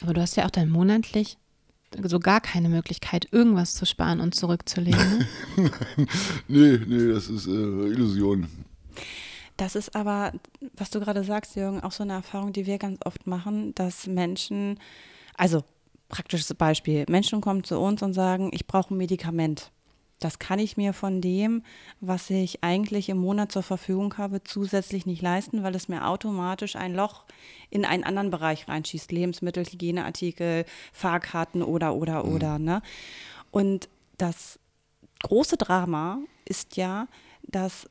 Aber 0.00 0.12
du 0.12 0.20
hast 0.20 0.36
ja 0.36 0.44
auch 0.44 0.50
dann 0.50 0.68
monatlich 0.68 1.38
so 2.02 2.18
gar 2.20 2.40
keine 2.40 2.68
Möglichkeit, 2.68 3.28
irgendwas 3.30 3.74
zu 3.74 3.86
sparen 3.86 4.20
und 4.20 4.34
zurückzulegen. 4.34 5.18
Ne? 5.56 5.70
nee, 6.48 6.78
nee, 6.86 7.08
das 7.08 7.28
ist 7.28 7.46
äh, 7.46 7.50
Illusion. 7.50 8.46
Das 9.56 9.76
ist 9.76 9.94
aber, 9.94 10.32
was 10.76 10.90
du 10.90 11.00
gerade 11.00 11.22
sagst, 11.22 11.54
Jürgen, 11.54 11.80
auch 11.80 11.92
so 11.92 12.02
eine 12.02 12.14
Erfahrung, 12.14 12.52
die 12.52 12.66
wir 12.66 12.78
ganz 12.78 13.00
oft 13.04 13.26
machen, 13.26 13.74
dass 13.74 14.06
Menschen, 14.06 14.80
also 15.36 15.62
praktisches 16.08 16.52
Beispiel, 16.54 17.04
Menschen 17.08 17.40
kommen 17.40 17.64
zu 17.64 17.78
uns 17.78 18.02
und 18.02 18.14
sagen, 18.14 18.50
ich 18.52 18.66
brauche 18.66 18.94
ein 18.94 18.98
Medikament. 18.98 19.70
Das 20.20 20.38
kann 20.38 20.58
ich 20.58 20.76
mir 20.76 20.92
von 20.92 21.20
dem, 21.20 21.62
was 22.00 22.30
ich 22.30 22.64
eigentlich 22.64 23.08
im 23.08 23.18
Monat 23.18 23.52
zur 23.52 23.62
Verfügung 23.62 24.16
habe, 24.16 24.42
zusätzlich 24.42 25.06
nicht 25.06 25.22
leisten, 25.22 25.62
weil 25.62 25.74
es 25.74 25.88
mir 25.88 26.06
automatisch 26.06 26.76
ein 26.76 26.94
Loch 26.94 27.24
in 27.68 27.84
einen 27.84 28.04
anderen 28.04 28.30
Bereich 28.30 28.66
reinschießt. 28.66 29.12
Lebensmittel, 29.12 29.64
Hygieneartikel, 29.64 30.64
Fahrkarten 30.92 31.62
oder, 31.62 31.94
oder, 31.94 32.24
mhm. 32.24 32.32
oder. 32.32 32.58
Ne? 32.58 32.82
Und 33.50 33.88
das 34.16 34.58
große 35.24 35.56
Drama 35.56 36.18
ist 36.44 36.76
ja, 36.76 37.08
dass 37.42 37.88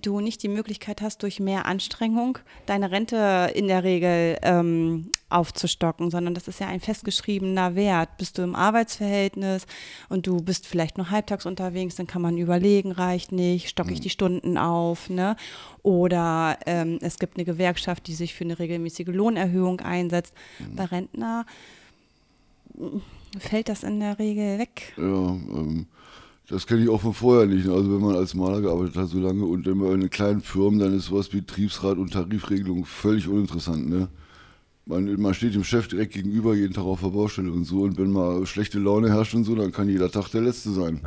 du 0.00 0.20
nicht 0.20 0.42
die 0.42 0.48
Möglichkeit 0.48 1.02
hast, 1.02 1.22
durch 1.22 1.40
mehr 1.40 1.66
Anstrengung 1.66 2.38
deine 2.66 2.90
Rente 2.90 3.50
in 3.54 3.68
der 3.68 3.84
Regel 3.84 4.38
ähm, 4.42 5.10
aufzustocken, 5.28 6.10
sondern 6.10 6.34
das 6.34 6.48
ist 6.48 6.60
ja 6.60 6.68
ein 6.68 6.80
festgeschriebener 6.80 7.74
Wert. 7.74 8.16
Bist 8.18 8.38
du 8.38 8.42
im 8.42 8.54
Arbeitsverhältnis 8.54 9.66
und 10.08 10.26
du 10.26 10.36
bist 10.36 10.66
vielleicht 10.66 10.96
nur 10.96 11.10
halbtags 11.10 11.46
unterwegs, 11.46 11.96
dann 11.96 12.06
kann 12.06 12.22
man 12.22 12.38
überlegen, 12.38 12.92
reicht 12.92 13.32
nicht, 13.32 13.68
stocke 13.68 13.92
ich 13.92 14.00
die 14.00 14.10
Stunden 14.10 14.58
auf, 14.58 15.10
ne? 15.10 15.36
Oder 15.82 16.58
ähm, 16.66 16.98
es 17.02 17.18
gibt 17.18 17.36
eine 17.36 17.44
Gewerkschaft, 17.44 18.06
die 18.06 18.14
sich 18.14 18.34
für 18.34 18.44
eine 18.44 18.58
regelmäßige 18.58 19.08
Lohnerhöhung 19.08 19.80
einsetzt. 19.80 20.34
Bei 20.74 20.84
Rentner 20.84 21.44
fällt 23.38 23.68
das 23.68 23.82
in 23.82 24.00
der 24.00 24.18
Regel 24.18 24.58
weg. 24.58 24.94
Ja, 24.96 25.02
ähm, 25.02 25.86
das 26.48 26.66
kenne 26.66 26.82
ich 26.82 26.88
auch 26.90 27.00
von 27.00 27.14
vorher 27.14 27.46
nicht. 27.46 27.68
Also 27.68 27.90
wenn 27.92 28.02
man 28.02 28.16
als 28.16 28.34
Maler 28.34 28.60
gearbeitet 28.60 28.96
hat 28.96 29.08
so 29.08 29.18
lange 29.18 29.44
und 29.44 29.66
immer 29.66 29.92
in 29.92 30.10
kleinen 30.10 30.42
Firmen, 30.42 30.78
dann 30.78 30.94
ist 30.94 31.06
sowas 31.06 31.32
wie 31.32 31.40
Betriebsrat 31.40 31.96
und 31.96 32.12
Tarifregelung 32.12 32.84
völlig 32.84 33.28
uninteressant. 33.28 33.88
Ne? 33.88 34.08
Man, 34.84 35.20
man 35.20 35.32
steht 35.32 35.54
dem 35.54 35.64
Chef 35.64 35.88
direkt 35.88 36.12
gegenüber 36.12 36.54
jeden 36.54 36.74
Tag 36.74 36.84
auf 36.84 37.00
der 37.00 37.08
Baustelle 37.08 37.50
und 37.50 37.64
so. 37.64 37.82
Und 37.82 37.96
wenn 37.96 38.10
mal 38.10 38.44
schlechte 38.44 38.78
Laune 38.78 39.08
herrscht 39.08 39.34
und 39.34 39.44
so, 39.44 39.54
dann 39.54 39.72
kann 39.72 39.88
jeder 39.88 40.10
Tag 40.10 40.28
der 40.28 40.42
letzte 40.42 40.70
sein. 40.72 41.00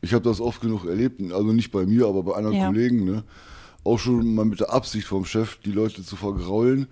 Ich 0.00 0.12
habe 0.12 0.24
das 0.24 0.40
oft 0.40 0.60
genug 0.60 0.84
erlebt, 0.86 1.20
also 1.32 1.52
nicht 1.52 1.70
bei 1.70 1.86
mir, 1.86 2.06
aber 2.06 2.24
bei 2.24 2.34
anderen 2.34 2.56
Ja. 2.56 2.66
Kollegen. 2.66 3.04
Ne? 3.04 3.22
Auch 3.84 3.98
schon 3.98 4.34
mal 4.34 4.44
mit 4.44 4.58
der 4.58 4.72
Absicht 4.72 5.06
vom 5.06 5.24
Chef, 5.24 5.58
die 5.64 5.72
Leute 5.72 6.02
zu 6.02 6.16
vergraulen, 6.16 6.88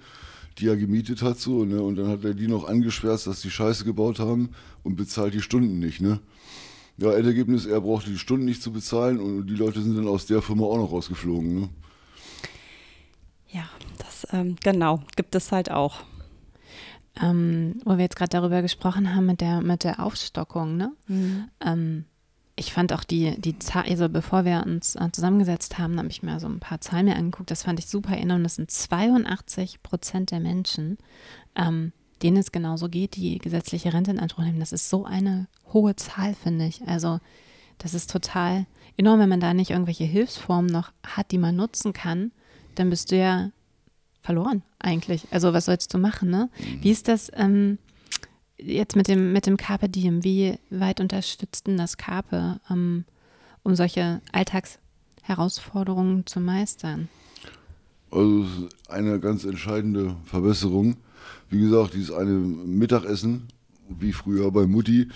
die 0.59 0.69
er 0.69 0.77
gemietet 0.77 1.23
hat. 1.23 1.39
so 1.41 1.65
ne? 1.65 1.83
Und 1.83 1.97
dann 1.97 2.07
hat 2.09 2.25
er 2.25 2.35
die 2.35 2.47
noch 2.47 2.69
angeschwärzt, 2.69 3.27
dass 3.27 3.41
die 3.41 3.51
Scheiße 3.51 3.85
gebaut 3.85 4.21
haben 4.21 4.51
und 4.85 4.95
bezahlt 4.95 5.35
die 5.35 5.43
Stunden 5.43 5.81
nicht. 5.81 6.01
Ne? 6.01 6.21
Ja, 6.99 7.13
Endergebnis, 7.13 7.67
er 7.67 7.81
brauchte 7.81 8.11
die 8.11 8.19
Stunden 8.19 8.47
nicht 8.47 8.63
zu 8.63 8.73
bezahlen 8.73 9.21
und 9.21 9.47
die 9.47 9.55
Leute 9.55 9.83
sind 9.83 9.97
dann 9.97 10.09
aus 10.09 10.27
der 10.27 10.41
Firma 10.41 10.65
auch 10.65 10.79
noch 10.79 10.93
rausgeflogen. 10.93 11.61
Ne? 11.61 11.69
Ja, 13.49 13.69
das 13.99 14.27
ähm, 14.33 14.57
genau, 14.63 15.03
gibt 15.15 15.35
es 15.35 15.53
halt 15.53 15.71
auch. 15.71 16.03
Ähm, 17.21 17.81
wo 17.85 17.97
wir 17.97 18.05
jetzt 18.05 18.17
gerade 18.17 18.29
darüber 18.29 18.61
gesprochen 18.61 19.15
haben 19.15 19.25
mit 19.25 19.41
der, 19.41 19.63
mit 19.63 19.85
der 19.85 20.01
Aufstockung, 20.01 20.77
ne? 20.77 20.93
Ähm, 21.65 22.05
ich 22.57 22.73
fand 22.73 22.93
auch 22.95 23.05
die, 23.05 23.39
die 23.39 23.59
Zahl, 23.59 23.85
also 23.85 24.09
bevor 24.09 24.47
wir 24.47 24.65
uns 24.67 24.97
äh, 24.97 25.11
zusammengesetzt 25.13 25.79
haben, 25.79 25.99
habe 25.99 26.09
ich 26.09 26.23
mir 26.23 26.41
so 26.41 26.47
ein 26.47 26.59
paar 26.59 26.81
Zahlen 26.81 27.05
mir 27.05 27.17
angeguckt. 27.17 27.51
Das 27.51 27.65
fand 27.65 27.79
ich 27.79 27.87
super 27.87 28.17
enorm. 28.17 28.43
Das 28.43 28.57
sind 28.57 28.71
82 28.71 29.83
Prozent 29.83 30.31
der 30.31 30.41
Menschen, 30.41 30.97
ähm, 31.55 31.93
denen 32.23 32.39
es 32.39 32.53
genauso 32.53 32.89
geht, 32.89 33.17
die 33.17 33.39
gesetzliche 33.39 33.93
Rente 33.93 34.11
in 34.11 34.19
Anspruch 34.19 34.45
nehmen. 34.45 34.61
Das 34.61 34.73
ist 34.73 34.89
so 34.89 35.05
eine 35.05 35.49
hohe 35.73 35.97
Zahl, 35.97 36.35
finde 36.35 36.67
ich. 36.67 36.87
Also 36.87 37.21
das 37.79 37.95
ist 37.95 38.11
total 38.11 38.67
enorm, 38.97 39.21
wenn 39.21 39.29
man 39.29 39.41
da 39.41 39.55
nicht 39.55 39.71
irgendwelche 39.71 40.05
Hilfsformen 40.05 40.71
noch 40.71 40.93
hat, 41.03 41.31
die 41.31 41.39
man 41.39 41.57
nutzen 41.57 41.93
kann, 41.93 42.33
dann 42.75 42.91
bist 42.91 43.13
du 43.13 43.17
ja 43.19 43.51
verloren 44.23 44.63
eigentlich. 44.79 45.27
Also 45.31 45.53
was 45.53 45.67
sollst 45.67 45.93
du 45.95 45.99
machen, 45.99 46.31
ne? 46.31 46.51
Wie 46.81 46.91
ist 46.91 47.09
das 47.09 47.31
ähm, 47.35 47.79
jetzt 48.57 48.97
mit 48.97 49.09
dem, 49.09 49.33
mit 49.33 49.47
dem 49.47 49.57
Carpe 49.57 49.89
Diem? 49.89 50.25
Wie 50.25 50.59
weit 50.71 51.01
unterstützt 51.01 51.67
denn 51.67 51.77
das 51.77 51.97
Carpe, 51.97 52.61
ähm, 52.71 53.05
um 53.63 53.77
solche 53.77 54.21
Alltagsherausforderungen 54.33 56.27
zu 56.27 56.41
meistern? 56.41 57.09
Also 58.11 58.45
es 58.45 58.51
ist 58.51 58.91
eine 58.91 59.21
ganz 59.21 59.45
entscheidende 59.45 60.17
Verbesserung. 60.25 60.97
Wie 61.51 61.61
gesagt, 61.61 61.95
dieses 61.95 62.13
eine 62.13 62.33
Mittagessen, 62.33 63.49
wie 63.89 64.13
früher 64.13 64.51
bei 64.51 64.67
Mutti, 64.67 65.09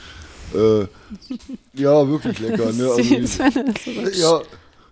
äh, 0.55 0.87
ja, 1.75 2.09
wirklich 2.09 2.39
lecker. 2.41 2.73
Ne? 2.73 2.89
Also, 2.91 3.03
die, 3.03 4.21
ja, 4.21 4.43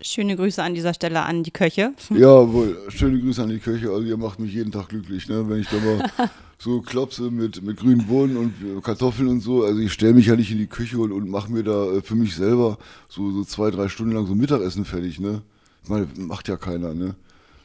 Schöne 0.01 0.37
Grüße 0.37 0.63
an 0.63 0.75
dieser 0.75 0.93
Stelle 0.93 1.23
an 1.23 1.43
die 1.43 1.51
Köche. 1.51 1.93
Jawohl, 2.09 2.77
schöne 2.87 3.19
Grüße 3.19 3.43
an 3.43 3.49
die 3.49 3.59
Köche. 3.59 3.89
Also 3.89 4.03
ihr 4.03 4.15
macht 4.15 4.39
mich 4.39 4.53
jeden 4.53 4.71
Tag 4.71 4.89
glücklich, 4.89 5.27
ne? 5.27 5.49
wenn 5.49 5.59
ich 5.59 5.67
da 5.67 5.77
mal 5.77 6.29
so 6.57 6.81
klopse 6.81 7.23
mit, 7.23 7.61
mit 7.63 7.77
grünen 7.77 8.07
Bohnen 8.07 8.37
und 8.37 8.83
Kartoffeln 8.83 9.27
und 9.27 9.41
so. 9.41 9.65
Also 9.65 9.79
ich 9.79 9.91
stelle 9.91 10.13
mich 10.13 10.27
ja 10.27 10.37
nicht 10.37 10.51
in 10.51 10.57
die 10.57 10.67
Küche 10.67 10.99
und, 10.99 11.11
und 11.11 11.29
mache 11.29 11.51
mir 11.51 11.63
da 11.63 11.91
äh, 11.91 12.01
für 12.01 12.15
mich 12.15 12.33
selber 12.35 12.77
so, 13.09 13.31
so 13.31 13.43
zwei, 13.43 13.71
drei 13.71 13.89
Stunden 13.89 14.13
lang 14.13 14.25
so 14.25 14.35
Mittagessen 14.35 14.85
fertig. 14.85 15.19
Ne? 15.19 15.41
Ich 15.83 15.89
meine, 15.89 16.07
macht 16.15 16.47
ja 16.47 16.55
keiner. 16.55 16.93
Ne? 16.93 17.15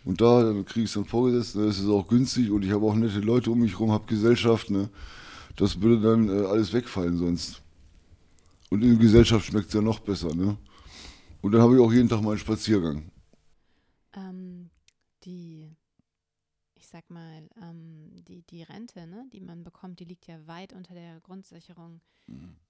Und 0.04 0.20
da 0.20 0.52
kriege 0.66 0.84
ich 0.84 0.90
es 0.90 0.94
dann 0.94 1.06
vorgesetzt. 1.06 1.56
Ne? 1.56 1.64
Es 1.64 1.78
ist 1.78 1.88
auch 1.88 2.06
günstig 2.06 2.50
und 2.50 2.62
ich 2.62 2.70
habe 2.70 2.84
auch 2.84 2.94
nette 2.94 3.20
Leute 3.20 3.50
um 3.50 3.60
mich 3.60 3.78
rum, 3.78 3.90
habe 3.90 4.06
Gesellschaft. 4.06 4.70
Ne? 4.70 4.90
Das 5.56 5.80
würde 5.80 6.00
dann 6.00 6.28
äh, 6.28 6.46
alles 6.46 6.72
wegfallen 6.72 7.16
sonst. 7.16 7.62
Und 8.70 8.82
in 8.82 8.90
der 8.90 8.98
Gesellschaft 8.98 9.46
schmeckt 9.46 9.68
es 9.68 9.74
ja 9.74 9.80
noch 9.80 10.00
besser. 10.00 10.34
Ne? 10.34 10.56
Und 11.40 11.52
dann 11.52 11.62
habe 11.62 11.74
ich 11.74 11.80
auch 11.80 11.92
jeden 11.92 12.08
Tag 12.08 12.22
meinen 12.22 12.38
Spaziergang. 12.38 13.10
Ähm, 14.14 14.70
die, 15.24 15.74
ich 16.74 16.86
sag 16.86 17.08
mal, 17.08 17.48
ähm, 17.62 18.10
die, 18.28 18.42
die 18.42 18.62
Rente, 18.62 19.06
ne, 19.06 19.26
die 19.32 19.40
man 19.40 19.64
bekommt, 19.64 20.00
die 20.00 20.04
liegt 20.04 20.26
ja 20.26 20.46
weit 20.46 20.72
unter 20.72 20.94
der 20.94 21.20
Grundsicherung. 21.20 22.00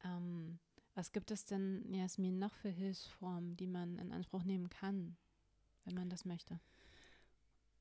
Ähm, 0.04 0.58
was 0.94 1.12
gibt 1.12 1.30
es 1.30 1.44
denn, 1.44 1.92
Jasmin, 1.92 2.38
noch 2.38 2.54
für 2.54 2.68
Hilfsformen, 2.68 3.56
die 3.56 3.66
man 3.66 3.98
in 3.98 4.12
Anspruch 4.12 4.44
nehmen 4.44 4.68
kann, 4.70 5.16
wenn 5.84 5.94
man 5.94 6.08
das 6.08 6.24
möchte? 6.24 6.60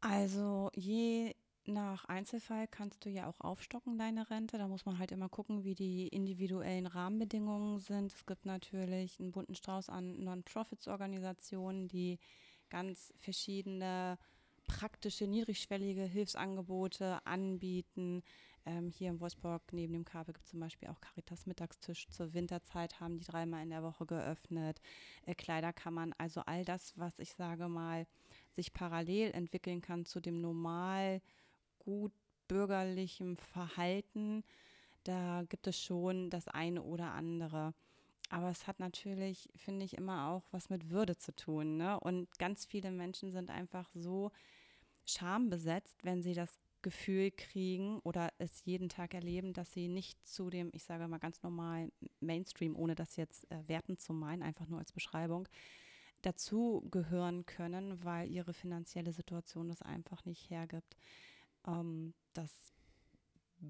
Also 0.03 0.69
je 0.75 1.33
nach 1.65 2.03
Einzelfall 2.05 2.67
kannst 2.67 3.05
du 3.05 3.09
ja 3.09 3.29
auch 3.29 3.39
aufstocken, 3.39 3.97
deine 3.97 4.29
Rente. 4.29 4.57
Da 4.57 4.67
muss 4.67 4.85
man 4.85 4.99
halt 4.99 5.13
immer 5.13 5.29
gucken, 5.29 5.63
wie 5.63 5.75
die 5.75 6.09
individuellen 6.09 6.87
Rahmenbedingungen 6.87 7.79
sind. 7.79 8.11
Es 8.11 8.25
gibt 8.25 8.45
natürlich 8.45 9.17
einen 9.21 9.31
bunten 9.31 9.55
Strauß 9.55 9.87
an 9.87 10.21
Non-Profits-Organisationen, 10.21 11.87
die 11.87 12.19
ganz 12.69 13.13
verschiedene 13.17 14.17
praktische, 14.67 15.25
niedrigschwellige 15.25 16.03
Hilfsangebote 16.03 17.25
anbieten. 17.25 18.23
Ähm, 18.65 18.89
hier 18.89 19.09
in 19.09 19.21
Wolfsburg 19.21 19.61
neben 19.71 19.93
dem 19.93 20.05
Kabel 20.05 20.33
gibt 20.33 20.45
es 20.45 20.51
zum 20.51 20.59
Beispiel 20.59 20.89
auch 20.89 20.99
Caritas 20.99 21.45
Mittagstisch. 21.45 22.09
Zur 22.09 22.33
Winterzeit 22.33 22.99
haben 22.99 23.17
die 23.17 23.25
dreimal 23.25 23.63
in 23.63 23.69
der 23.69 23.83
Woche 23.83 24.05
geöffnet. 24.05 24.81
Äh, 25.25 25.35
Kleiderkammern, 25.35 26.13
also 26.17 26.41
all 26.41 26.65
das, 26.65 26.91
was 26.97 27.19
ich 27.19 27.31
sage 27.33 27.69
mal, 27.69 28.05
sich 28.53 28.73
parallel 28.73 29.31
entwickeln 29.31 29.81
kann 29.81 30.05
zu 30.05 30.19
dem 30.19 30.41
normal 30.41 31.21
gut 31.79 32.13
bürgerlichen 32.47 33.35
Verhalten. 33.37 34.43
Da 35.03 35.43
gibt 35.49 35.67
es 35.67 35.81
schon 35.81 36.29
das 36.29 36.47
eine 36.47 36.83
oder 36.83 37.11
andere. 37.11 37.73
Aber 38.29 38.49
es 38.49 38.67
hat 38.67 38.79
natürlich, 38.79 39.49
finde 39.55 39.85
ich, 39.85 39.97
immer 39.97 40.29
auch 40.29 40.43
was 40.51 40.69
mit 40.69 40.89
Würde 40.89 41.17
zu 41.17 41.35
tun. 41.35 41.77
Ne? 41.77 41.99
Und 41.99 42.27
ganz 42.39 42.65
viele 42.65 42.91
Menschen 42.91 43.31
sind 43.31 43.51
einfach 43.51 43.89
so 43.93 44.31
schambesetzt, 45.05 46.03
wenn 46.03 46.23
sie 46.23 46.33
das 46.33 46.59
Gefühl 46.81 47.31
kriegen 47.31 47.99
oder 47.99 48.31
es 48.37 48.65
jeden 48.65 48.89
Tag 48.89 49.13
erleben, 49.13 49.53
dass 49.53 49.71
sie 49.71 49.87
nicht 49.87 50.27
zu 50.27 50.49
dem, 50.49 50.69
ich 50.73 50.83
sage 50.83 51.07
mal 51.07 51.17
ganz 51.17 51.41
normal 51.41 51.91
Mainstream, 52.19 52.75
ohne 52.75 52.93
das 52.93 53.15
jetzt 53.15 53.49
äh, 53.51 53.67
wertend 53.67 54.01
zu 54.01 54.13
meinen, 54.13 54.43
einfach 54.43 54.67
nur 54.67 54.79
als 54.79 54.91
Beschreibung, 54.91 55.47
dazu 56.25 56.87
gehören 56.89 57.45
können, 57.45 58.03
weil 58.03 58.29
ihre 58.29 58.53
finanzielle 58.53 59.11
Situation 59.11 59.69
das 59.69 59.81
einfach 59.81 60.25
nicht 60.25 60.49
hergibt. 60.49 60.97
Ähm, 61.67 62.13
das 62.33 62.73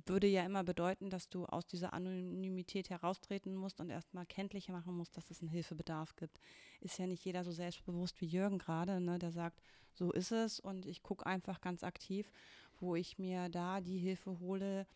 würde 0.08 0.28
ja 0.28 0.44
immer 0.44 0.64
bedeuten, 0.64 1.10
dass 1.10 1.30
du 1.30 1.46
aus 1.46 1.68
dieser 1.68 1.94
Anonymität 1.94 2.90
heraustreten 2.90 3.56
musst 3.56 3.80
und 3.80 3.90
erstmal 3.90 4.26
kenntlich 4.26 4.70
machen 4.70 4.96
musst, 4.96 5.16
dass 5.18 5.30
es 5.30 5.42
einen 5.42 5.50
Hilfebedarf 5.50 6.16
gibt. 6.16 6.40
Ist 6.80 6.98
ja 6.98 7.06
nicht 7.06 7.24
jeder 7.24 7.44
so 7.44 7.52
selbstbewusst 7.52 8.20
wie 8.22 8.26
Jürgen 8.26 8.58
gerade, 8.58 9.00
ne, 9.00 9.20
der 9.20 9.32
sagt, 9.32 9.62
so 9.94 10.12
ist 10.12 10.32
es 10.32 10.60
und 10.60 10.86
ich 10.86 11.04
gucke 11.04 11.26
einfach 11.26 11.62
ganz 11.62 11.84
aktiv, 11.84 12.32
wo 12.80 12.96
ich 12.96 13.20
mir 13.20 13.50
da 13.50 13.82
die 13.82 14.00
Hilfe 14.00 14.40
hole, 14.40 14.88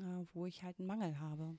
äh, 0.00 0.24
wo 0.32 0.46
ich 0.46 0.62
halt 0.62 0.78
einen 0.78 0.88
Mangel 0.88 1.20
habe. 1.20 1.58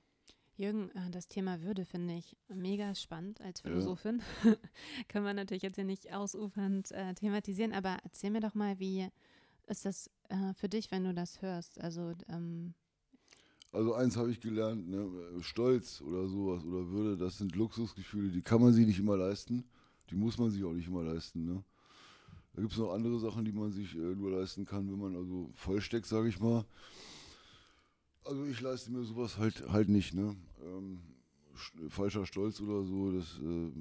Jürgen, 0.60 0.90
äh, 0.90 1.10
das 1.10 1.26
Thema 1.28 1.62
Würde 1.62 1.84
finde 1.84 2.14
ich 2.14 2.36
mega 2.48 2.94
spannend 2.94 3.40
als 3.40 3.62
Ja. 3.62 3.70
Philosophin. 3.70 4.22
Können 5.08 5.24
wir 5.24 5.34
natürlich 5.34 5.62
jetzt 5.62 5.76
hier 5.76 5.84
nicht 5.84 6.12
ausufernd 6.12 6.90
äh, 6.92 7.14
thematisieren, 7.14 7.72
aber 7.72 7.96
erzähl 8.04 8.30
mir 8.30 8.40
doch 8.40 8.54
mal, 8.54 8.78
wie 8.78 9.08
ist 9.66 9.84
das 9.84 10.10
äh, 10.28 10.52
für 10.54 10.68
dich, 10.68 10.90
wenn 10.90 11.04
du 11.04 11.14
das 11.14 11.40
hörst? 11.42 11.80
Also, 11.80 12.12
ähm, 12.28 12.74
Also 13.72 13.94
eins 13.94 14.16
habe 14.16 14.30
ich 14.30 14.40
gelernt, 14.40 14.88
ne? 14.88 15.08
Stolz 15.40 16.00
oder 16.02 16.26
sowas 16.28 16.64
oder 16.64 16.88
Würde, 16.90 17.16
das 17.16 17.38
sind 17.38 17.56
Luxusgefühle, 17.56 18.30
die 18.30 18.42
kann 18.42 18.60
man 18.60 18.72
sich 18.72 18.86
nicht 18.86 18.98
immer 18.98 19.16
leisten. 19.16 19.64
Die 20.10 20.16
muss 20.16 20.38
man 20.38 20.50
sich 20.50 20.64
auch 20.64 20.72
nicht 20.72 20.88
immer 20.88 21.04
leisten. 21.04 21.44
Ne? 21.44 21.62
Da 22.52 22.62
gibt 22.62 22.72
es 22.72 22.78
noch 22.78 22.92
andere 22.92 23.18
Sachen, 23.20 23.44
die 23.44 23.52
man 23.52 23.70
sich 23.70 23.94
äh, 23.94 23.98
nur 23.98 24.32
leisten 24.32 24.64
kann, 24.64 24.90
wenn 24.90 24.98
man 24.98 25.14
also 25.14 25.50
vollsteckt, 25.54 26.06
sage 26.06 26.28
ich 26.28 26.40
mal. 26.40 26.64
Also 28.24 28.44
ich 28.46 28.60
leiste 28.60 28.90
mir 28.90 29.04
sowas 29.04 29.38
halt 29.38 29.68
halt 29.70 29.88
nicht. 29.88 30.14
Ne? 30.14 30.36
Ähm, 30.62 31.00
sch- 31.54 31.90
falscher 31.90 32.26
Stolz 32.26 32.60
oder 32.60 32.84
so, 32.84 33.12
das, 33.12 33.38
äh, 33.38 33.72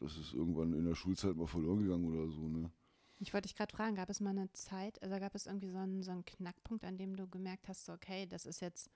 das 0.00 0.16
ist 0.18 0.34
irgendwann 0.34 0.72
in 0.72 0.84
der 0.84 0.94
Schulzeit 0.94 1.36
mal 1.36 1.46
verloren 1.46 1.82
gegangen 1.82 2.04
oder 2.12 2.30
so. 2.30 2.48
Ne? 2.48 2.70
ich 3.18 3.32
wollte 3.32 3.48
dich 3.48 3.56
gerade 3.56 3.74
fragen, 3.74 3.96
gab 3.96 4.10
es 4.10 4.20
mal 4.20 4.30
eine 4.30 4.52
Zeit, 4.52 5.02
also 5.02 5.18
gab 5.18 5.34
es 5.34 5.46
irgendwie 5.46 5.70
so 5.70 5.78
einen, 5.78 6.02
so 6.02 6.10
einen 6.10 6.24
Knackpunkt, 6.26 6.84
an 6.84 6.98
dem 6.98 7.16
du 7.16 7.26
gemerkt 7.26 7.66
hast, 7.68 7.86
so, 7.86 7.92
okay, 7.94 8.26
das 8.26 8.44
ist 8.44 8.60
jetzt, 8.60 8.90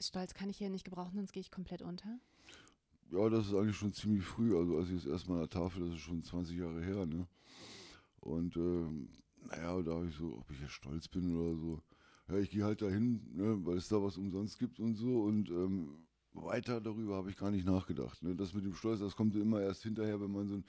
Stolz 0.00 0.34
kann 0.34 0.50
ich 0.50 0.58
hier 0.58 0.68
nicht 0.70 0.84
gebrauchen, 0.84 1.14
sonst 1.16 1.32
gehe 1.32 1.40
ich 1.40 1.52
komplett 1.52 1.82
unter? 1.82 2.18
ja, 3.10 3.28
das 3.28 3.46
ist 3.46 3.54
eigentlich 3.54 3.76
schon 3.76 3.92
ziemlich 3.92 4.24
früh. 4.24 4.56
Also 4.56 4.78
als 4.78 4.88
ich 4.88 4.96
das 4.96 5.06
erste 5.06 5.28
Mal 5.28 5.34
an 5.36 5.48
der 5.48 5.50
Tafel, 5.50 5.84
das 5.84 5.94
ist 5.94 6.00
schon 6.00 6.22
20 6.22 6.58
Jahre 6.58 6.82
her, 6.82 7.06
ne? 7.06 7.28
Und 8.20 8.56
äh, 8.56 8.88
naja, 9.46 9.80
da 9.82 9.92
habe 9.92 10.08
ich 10.08 10.16
so, 10.16 10.36
ob 10.38 10.50
ich 10.50 10.60
jetzt 10.60 10.72
stolz 10.72 11.06
bin 11.06 11.36
oder 11.36 11.54
so. 11.56 11.80
Ja, 12.28 12.38
ich 12.38 12.50
gehe 12.50 12.64
halt 12.64 12.80
dahin, 12.82 13.20
ne, 13.34 13.58
weil 13.64 13.76
es 13.76 13.88
da 13.88 14.02
was 14.02 14.16
umsonst 14.16 14.58
gibt 14.58 14.80
und 14.80 14.94
so. 14.94 15.22
Und 15.22 15.50
ähm, 15.50 16.06
weiter 16.32 16.80
darüber 16.80 17.16
habe 17.16 17.30
ich 17.30 17.36
gar 17.36 17.50
nicht 17.50 17.66
nachgedacht. 17.66 18.22
Ne? 18.22 18.34
Das 18.34 18.54
mit 18.54 18.64
dem 18.64 18.74
Stolz, 18.74 19.00
das 19.00 19.16
kommt 19.16 19.36
immer 19.36 19.60
erst 19.60 19.82
hinterher, 19.82 20.20
wenn 20.20 20.32
man 20.32 20.48
so 20.48 20.54
ein, 20.54 20.64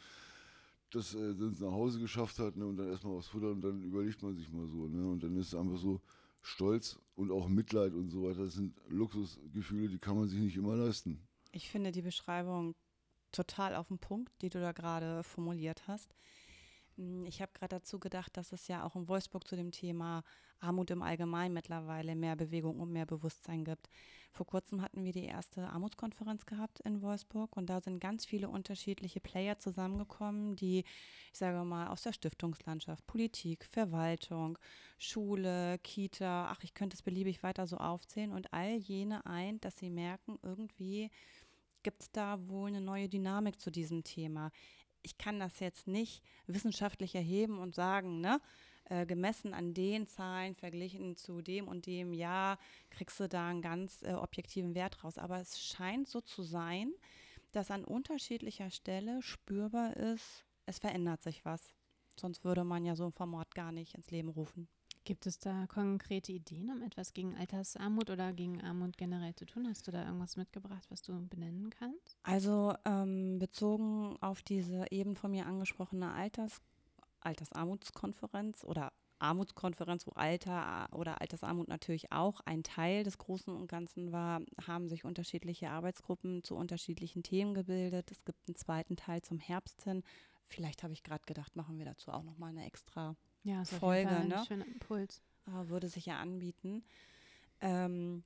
das 0.91 1.15
äh, 1.15 1.33
nach 1.59 1.71
Hause 1.71 1.99
geschafft 1.99 2.39
hat 2.39 2.55
ne? 2.57 2.65
und 2.65 2.77
dann 2.77 2.89
erstmal 2.89 3.17
was 3.17 3.27
futtern 3.27 3.53
und 3.53 3.61
dann 3.61 3.83
überlegt 3.83 4.21
man 4.21 4.35
sich 4.35 4.51
mal 4.51 4.67
so. 4.67 4.87
Ne? 4.87 5.07
Und 5.07 5.23
dann 5.23 5.35
ist 5.37 5.47
es 5.47 5.55
einfach 5.55 5.77
so, 5.77 6.01
Stolz 6.45 6.99
und 7.15 7.31
auch 7.31 7.47
Mitleid 7.47 7.93
und 7.93 8.09
so 8.09 8.23
weiter, 8.23 8.45
das 8.45 8.53
sind 8.53 8.79
Luxusgefühle, 8.87 9.89
die 9.89 9.97
kann 9.97 10.15
man 10.15 10.27
sich 10.27 10.39
nicht 10.39 10.55
immer 10.55 10.75
leisten. 10.75 11.19
Ich 11.51 11.69
finde 11.69 11.91
die 11.91 12.03
Beschreibung 12.03 12.75
total 13.31 13.75
auf 13.75 13.87
den 13.87 13.97
Punkt, 13.97 14.31
die 14.41 14.49
du 14.49 14.61
da 14.61 14.71
gerade 14.71 15.23
formuliert 15.23 15.87
hast. 15.87 16.13
Hm, 16.97 17.25
ich 17.25 17.41
habe 17.41 17.51
gerade 17.53 17.75
dazu 17.75 17.99
gedacht, 17.99 18.35
dass 18.37 18.51
es 18.51 18.67
ja 18.67 18.83
auch 18.83 18.95
in 18.95 19.07
Wolfsburg 19.07 19.47
zu 19.47 19.55
dem 19.55 19.71
Thema 19.71 20.23
Armut 20.59 20.89
im 20.91 21.01
Allgemeinen 21.01 21.53
mittlerweile 21.53 22.15
mehr 22.15 22.35
Bewegung 22.35 22.79
und 22.79 22.91
mehr 22.91 23.05
Bewusstsein 23.05 23.65
gibt. 23.65 23.89
Vor 24.31 24.45
kurzem 24.45 24.81
hatten 24.81 25.03
wir 25.03 25.11
die 25.11 25.25
erste 25.25 25.69
Armutskonferenz 25.69 26.45
gehabt 26.45 26.79
in 26.81 27.01
Wolfsburg 27.01 27.55
und 27.55 27.69
da 27.69 27.81
sind 27.81 27.99
ganz 27.99 28.25
viele 28.25 28.49
unterschiedliche 28.49 29.19
Player 29.19 29.59
zusammengekommen, 29.59 30.55
die, 30.55 30.83
ich 31.31 31.37
sage 31.37 31.63
mal, 31.65 31.87
aus 31.87 32.03
der 32.03 32.13
Stiftungslandschaft, 32.13 33.05
Politik, 33.07 33.65
Verwaltung, 33.65 34.57
Schule, 34.97 35.77
Kita, 35.79 36.49
ach, 36.49 36.63
ich 36.63 36.73
könnte 36.73 36.95
es 36.95 37.01
beliebig 37.03 37.43
weiter 37.43 37.67
so 37.67 37.77
aufzählen 37.77 38.31
und 38.31 38.53
all 38.53 38.75
jene 38.75 39.25
eint, 39.25 39.65
dass 39.65 39.77
sie 39.77 39.89
merken, 39.89 40.39
irgendwie 40.41 41.11
gibt 41.83 42.01
es 42.01 42.11
da 42.11 42.47
wohl 42.47 42.69
eine 42.69 42.81
neue 42.81 43.07
Dynamik 43.07 43.61
zu 43.61 43.69
diesem 43.69 44.03
Thema 44.03 44.51
ich 45.05 45.17
kann 45.17 45.39
das 45.39 45.59
jetzt 45.59 45.87
nicht 45.87 46.23
wissenschaftlich 46.47 47.15
erheben 47.15 47.59
und 47.59 47.75
sagen, 47.75 48.19
ne, 48.19 48.41
äh, 48.85 49.05
gemessen 49.05 49.53
an 49.53 49.73
den 49.73 50.07
Zahlen 50.07 50.55
verglichen 50.55 51.15
zu 51.15 51.41
dem 51.41 51.67
und 51.67 51.85
dem 51.85 52.13
Jahr 52.13 52.59
kriegst 52.89 53.19
du 53.19 53.29
da 53.29 53.49
einen 53.49 53.61
ganz 53.61 54.01
äh, 54.03 54.13
objektiven 54.13 54.75
Wert 54.75 55.03
raus. 55.03 55.17
Aber 55.17 55.39
es 55.39 55.59
scheint 55.59 56.07
so 56.07 56.21
zu 56.21 56.43
sein, 56.43 56.91
dass 57.51 57.71
an 57.71 57.85
unterschiedlicher 57.85 58.69
Stelle 58.69 59.21
spürbar 59.21 59.95
ist, 59.95 60.45
es 60.65 60.79
verändert 60.79 61.21
sich 61.21 61.45
was. 61.45 61.69
Sonst 62.19 62.43
würde 62.43 62.63
man 62.63 62.85
ja 62.85 62.95
so 62.95 63.05
ein 63.05 63.13
Format 63.13 63.53
gar 63.55 63.71
nicht 63.71 63.95
ins 63.95 64.11
Leben 64.11 64.29
rufen. 64.29 64.67
Gibt 65.05 65.27
es 65.27 65.37
da 65.37 65.67
konkrete 65.67 66.31
Ideen, 66.31 66.71
um 66.71 66.81
etwas 66.81 67.13
gegen 67.13 67.35
Altersarmut 67.35 68.09
oder 68.09 68.33
gegen 68.33 68.61
Armut 68.63 68.97
generell 68.97 69.35
zu 69.35 69.45
tun? 69.45 69.67
Hast 69.69 69.85
du 69.87 69.91
da 69.91 70.03
irgendwas 70.03 70.35
mitgebracht, 70.35 70.83
was 70.89 71.03
du 71.03 71.13
benennen 71.27 71.69
kannst? 71.69 72.17
Also 72.23 72.73
ähm, 72.85 73.37
bezogen 73.37 74.17
auf 74.21 74.41
diese 74.41 74.87
eben 74.89 75.15
von 75.15 75.29
mir 75.29 75.45
angesprochene 75.45 76.11
Alters, 76.11 76.59
Altersarmutskonferenz 77.21 78.63
oder 78.63 78.91
Armutskonferenz, 79.19 80.07
wo 80.07 80.11
Alter 80.13 80.89
oder 80.91 81.21
Altersarmut 81.21 81.67
natürlich 81.67 82.11
auch 82.11 82.41
ein 82.41 82.63
Teil 82.63 83.03
des 83.03 83.19
Großen 83.19 83.55
und 83.55 83.67
Ganzen 83.67 84.11
war, 84.11 84.41
haben 84.65 84.89
sich 84.89 85.05
unterschiedliche 85.05 85.69
Arbeitsgruppen 85.69 86.43
zu 86.43 86.55
unterschiedlichen 86.55 87.21
Themen 87.21 87.53
gebildet. 87.53 88.09
Es 88.09 88.25
gibt 88.25 88.47
einen 88.47 88.55
zweiten 88.55 88.97
Teil 88.97 89.21
zum 89.21 89.37
Herbst 89.37 89.83
hin. 89.83 90.01
Vielleicht 90.47 90.81
habe 90.81 90.93
ich 90.93 91.03
gerade 91.03 91.23
gedacht, 91.27 91.55
machen 91.55 91.77
wir 91.77 91.85
dazu 91.85 92.11
auch 92.11 92.23
nochmal 92.23 92.49
eine 92.49 92.65
extra 92.65 93.15
ja, 93.45 93.61
ist 93.61 93.73
Folge. 93.75 94.09
Ein 94.09 94.27
ne? 94.27 94.43
schöner 94.47 94.65
Impuls. 94.65 95.21
Aber 95.45 95.69
würde 95.69 95.87
sich 95.87 96.07
ja 96.07 96.17
anbieten. 96.19 96.83
Ähm, 97.61 98.23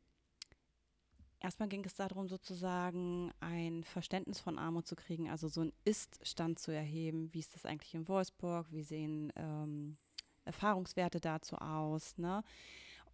erstmal 1.42 1.68
ging 1.68 1.84
es 1.86 1.94
darum, 1.94 2.30
sozusagen 2.30 3.32
ein 3.42 3.84
Verständnis 3.84 4.40
von 4.40 4.58
Armut 4.58 4.88
zu 4.88 4.96
kriegen, 4.96 5.30
also 5.30 5.50
so 5.50 5.62
einen 5.62 5.74
Ist-Stand 5.84 6.60
zu 6.60 6.72
erheben. 6.72 7.34
Wie 7.34 7.40
ist 7.40 7.54
das 7.54 7.66
eigentlich 7.66 7.94
in 7.94 8.08
Wolfsburg? 8.08 8.68
Wie 8.72 8.84
sehen 8.84 9.32
ähm, 9.36 9.98
Erfahrungswerte 10.46 11.20
dazu 11.20 11.58
aus? 11.58 12.18
Ne? 12.18 12.42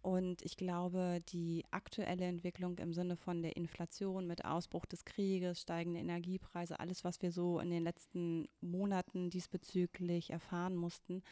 Und 0.00 0.42
ich 0.42 0.56
glaube, 0.56 1.20
die 1.30 1.64
aktuelle 1.72 2.26
Entwicklung 2.26 2.78
im 2.78 2.92
Sinne 2.92 3.16
von 3.16 3.42
der 3.42 3.56
Inflation 3.56 4.28
mit 4.28 4.44
Ausbruch 4.44 4.86
des 4.86 5.04
Krieges, 5.04 5.60
steigende 5.60 5.98
Energiepreise, 5.98 6.78
alles, 6.78 7.02
was 7.02 7.20
wir 7.22 7.32
so 7.32 7.58
in 7.58 7.70
den 7.70 7.82
letzten 7.82 8.48
Monaten 8.60 9.30
diesbezüglich 9.30 10.30
erfahren 10.30 10.76
mussten, 10.76 11.24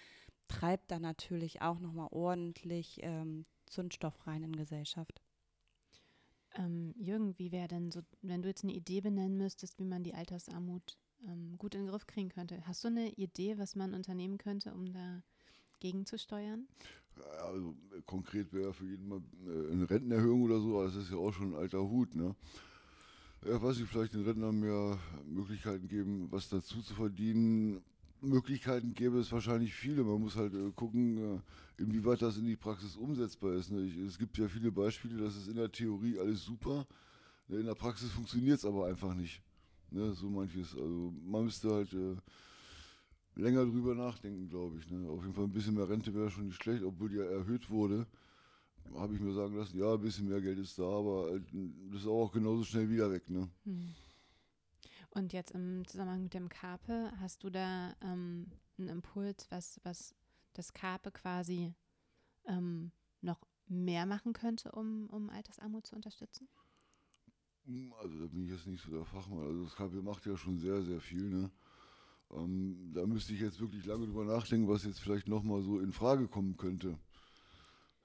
treibt 0.48 0.90
da 0.90 0.98
natürlich 0.98 1.62
auch 1.62 1.80
nochmal 1.80 2.08
ordentlich 2.10 2.98
ähm, 3.02 3.46
Zündstoff 3.66 4.26
rein 4.26 4.42
in 4.42 4.56
Gesellschaft. 4.56 5.20
Ähm, 6.56 6.94
Jürgen, 6.96 7.38
wie 7.38 7.50
wäre 7.50 7.68
denn 7.68 7.90
so, 7.90 8.02
wenn 8.22 8.42
du 8.42 8.48
jetzt 8.48 8.62
eine 8.62 8.74
Idee 8.74 9.00
benennen 9.00 9.36
müsstest, 9.36 9.78
wie 9.78 9.84
man 9.84 10.04
die 10.04 10.14
Altersarmut 10.14 10.96
ähm, 11.26 11.56
gut 11.58 11.74
in 11.74 11.82
den 11.82 11.90
Griff 11.90 12.06
kriegen 12.06 12.28
könnte? 12.28 12.64
Hast 12.66 12.84
du 12.84 12.88
eine 12.88 13.10
Idee, 13.10 13.58
was 13.58 13.74
man 13.74 13.94
unternehmen 13.94 14.38
könnte, 14.38 14.72
um 14.72 14.92
da 14.92 15.22
gegenzusteuern? 15.80 16.68
Also 17.42 17.76
konkret 18.06 18.52
wäre 18.52 18.72
für 18.72 18.86
jeden 18.86 19.08
mal 19.08 19.22
äh, 19.46 19.72
eine 19.72 19.88
Rentenerhöhung 19.88 20.42
oder 20.42 20.60
so, 20.60 20.76
aber 20.76 20.86
das 20.86 20.96
ist 20.96 21.10
ja 21.10 21.16
auch 21.16 21.32
schon 21.32 21.54
ein 21.54 21.58
alter 21.60 21.80
Hut, 21.80 22.14
ne? 22.14 22.34
Ja, 23.44 23.60
weiß 23.60 23.78
ich, 23.78 23.86
vielleicht 23.86 24.14
den 24.14 24.24
Rentnern 24.24 24.58
mehr 24.58 24.98
Möglichkeiten 25.26 25.86
geben, 25.86 26.32
was 26.32 26.48
dazu 26.48 26.80
zu 26.80 26.94
verdienen. 26.94 27.82
Möglichkeiten 28.24 28.94
gäbe 28.94 29.18
es 29.18 29.30
wahrscheinlich 29.32 29.74
viele. 29.74 30.04
Man 30.04 30.20
muss 30.20 30.36
halt 30.36 30.54
äh, 30.54 30.70
gucken, 30.74 31.36
äh, 31.78 31.82
inwieweit 31.82 32.22
das 32.22 32.36
in 32.36 32.46
die 32.46 32.56
Praxis 32.56 32.96
umsetzbar 32.96 33.54
ist. 33.54 33.70
Ne? 33.70 33.90
Es 34.06 34.18
gibt 34.18 34.38
ja 34.38 34.48
viele 34.48 34.72
Beispiele, 34.72 35.22
dass 35.22 35.36
es 35.36 35.48
in 35.48 35.56
der 35.56 35.70
Theorie 35.70 36.18
alles 36.18 36.44
super, 36.44 36.86
ne? 37.48 37.58
in 37.58 37.66
der 37.66 37.74
Praxis 37.74 38.10
funktioniert 38.10 38.58
es 38.58 38.64
aber 38.64 38.86
einfach 38.86 39.14
nicht. 39.14 39.42
Ne? 39.90 40.12
So 40.14 40.28
manches. 40.28 40.74
Also 40.74 41.12
man 41.24 41.44
müsste 41.44 41.70
halt 41.70 41.92
äh, 41.92 42.16
länger 43.36 43.64
drüber 43.64 43.94
nachdenken, 43.94 44.48
glaube 44.48 44.78
ich. 44.78 44.84
Auf 45.08 45.22
jeden 45.22 45.34
Fall 45.34 45.44
ein 45.44 45.52
bisschen 45.52 45.74
mehr 45.74 45.88
Rente 45.88 46.14
wäre 46.14 46.30
schon 46.30 46.46
nicht 46.46 46.62
schlecht, 46.62 46.82
obwohl 46.82 47.08
die 47.08 47.16
ja 47.16 47.24
erhöht 47.24 47.70
wurde. 47.70 48.06
Habe 48.94 49.14
ich 49.14 49.20
mir 49.20 49.32
sagen 49.32 49.56
lassen, 49.56 49.78
ja, 49.78 49.94
ein 49.94 50.00
bisschen 50.00 50.28
mehr 50.28 50.40
Geld 50.40 50.58
ist 50.58 50.78
da, 50.78 50.84
aber 50.84 51.40
das 51.90 52.02
ist 52.02 52.06
auch 52.06 52.30
genauso 52.30 52.64
schnell 52.64 52.88
wieder 52.90 53.10
weg. 53.10 53.28
Ne? 53.30 53.48
Hm. 53.64 53.94
Und 55.14 55.32
jetzt 55.32 55.52
im 55.52 55.86
Zusammenhang 55.86 56.24
mit 56.24 56.34
dem 56.34 56.48
Karpe, 56.48 57.12
hast 57.20 57.44
du 57.44 57.50
da 57.50 57.94
ähm, 58.02 58.50
einen 58.76 58.88
Impuls, 58.88 59.46
was, 59.50 59.80
was 59.84 60.14
das 60.54 60.72
Karpe 60.72 61.12
quasi 61.12 61.72
ähm, 62.46 62.90
noch 63.20 63.40
mehr 63.68 64.06
machen 64.06 64.32
könnte, 64.32 64.72
um, 64.72 65.08
um 65.10 65.30
Altersarmut 65.30 65.86
zu 65.86 65.94
unterstützen? 65.94 66.48
Also 68.02 68.18
da 68.18 68.26
bin 68.26 68.44
ich 68.44 68.50
jetzt 68.50 68.66
nicht 68.66 68.82
so 68.82 68.90
der 68.90 69.04
Fachmann. 69.04 69.46
Also 69.46 69.64
das 69.64 69.76
Karpe 69.76 70.02
macht 70.02 70.26
ja 70.26 70.36
schon 70.36 70.58
sehr, 70.58 70.82
sehr 70.82 71.00
viel. 71.00 71.30
Ne? 71.30 71.50
Ähm, 72.32 72.90
da 72.92 73.06
müsste 73.06 73.32
ich 73.32 73.40
jetzt 73.40 73.60
wirklich 73.60 73.86
lange 73.86 74.06
drüber 74.06 74.24
nachdenken, 74.24 74.68
was 74.68 74.84
jetzt 74.84 75.00
vielleicht 75.00 75.28
nochmal 75.28 75.62
so 75.62 75.78
in 75.78 75.92
Frage 75.92 76.26
kommen 76.26 76.56
könnte. 76.56 76.98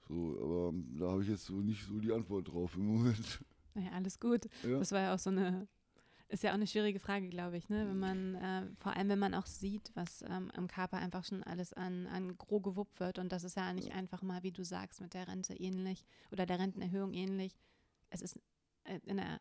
So, 0.08 0.38
aber 0.40 0.72
da 0.98 1.10
habe 1.10 1.22
ich 1.22 1.28
jetzt 1.28 1.44
so 1.44 1.54
nicht 1.54 1.84
so 1.84 1.98
die 1.98 2.12
Antwort 2.12 2.48
drauf 2.48 2.76
im 2.76 2.86
Moment. 2.86 3.44
Naja, 3.74 3.90
alles 3.92 4.18
gut. 4.18 4.46
Ja. 4.62 4.78
Das 4.78 4.92
war 4.92 5.00
ja 5.00 5.14
auch 5.14 5.18
so 5.18 5.30
eine, 5.30 5.68
ist 6.30 6.44
ja 6.44 6.50
auch 6.50 6.54
eine 6.54 6.66
schwierige 6.66 7.00
Frage, 7.00 7.28
glaube 7.28 7.56
ich, 7.56 7.68
ne? 7.68 7.88
Wenn 7.88 7.98
man, 7.98 8.34
äh, 8.36 8.66
vor 8.78 8.96
allem 8.96 9.08
wenn 9.08 9.18
man 9.18 9.34
auch 9.34 9.46
sieht, 9.46 9.90
was 9.94 10.22
ähm, 10.22 10.50
am 10.54 10.68
Körper 10.68 10.98
einfach 10.98 11.24
schon 11.24 11.42
alles 11.42 11.72
an, 11.72 12.06
an 12.06 12.38
Gro 12.38 12.60
gewuppt 12.60 13.00
wird 13.00 13.18
und 13.18 13.32
das 13.32 13.44
ist 13.44 13.56
ja 13.56 13.72
nicht 13.72 13.88
ja. 13.88 13.94
einfach 13.94 14.22
mal, 14.22 14.42
wie 14.42 14.52
du 14.52 14.64
sagst, 14.64 15.00
mit 15.00 15.14
der 15.14 15.28
Rente 15.28 15.54
ähnlich 15.54 16.04
oder 16.30 16.46
der 16.46 16.58
Rentenerhöhung 16.58 17.12
ähnlich. 17.12 17.56
Es 18.10 18.22
ist 18.22 18.40
äh, 18.84 19.00
in 19.06 19.16
der 19.16 19.40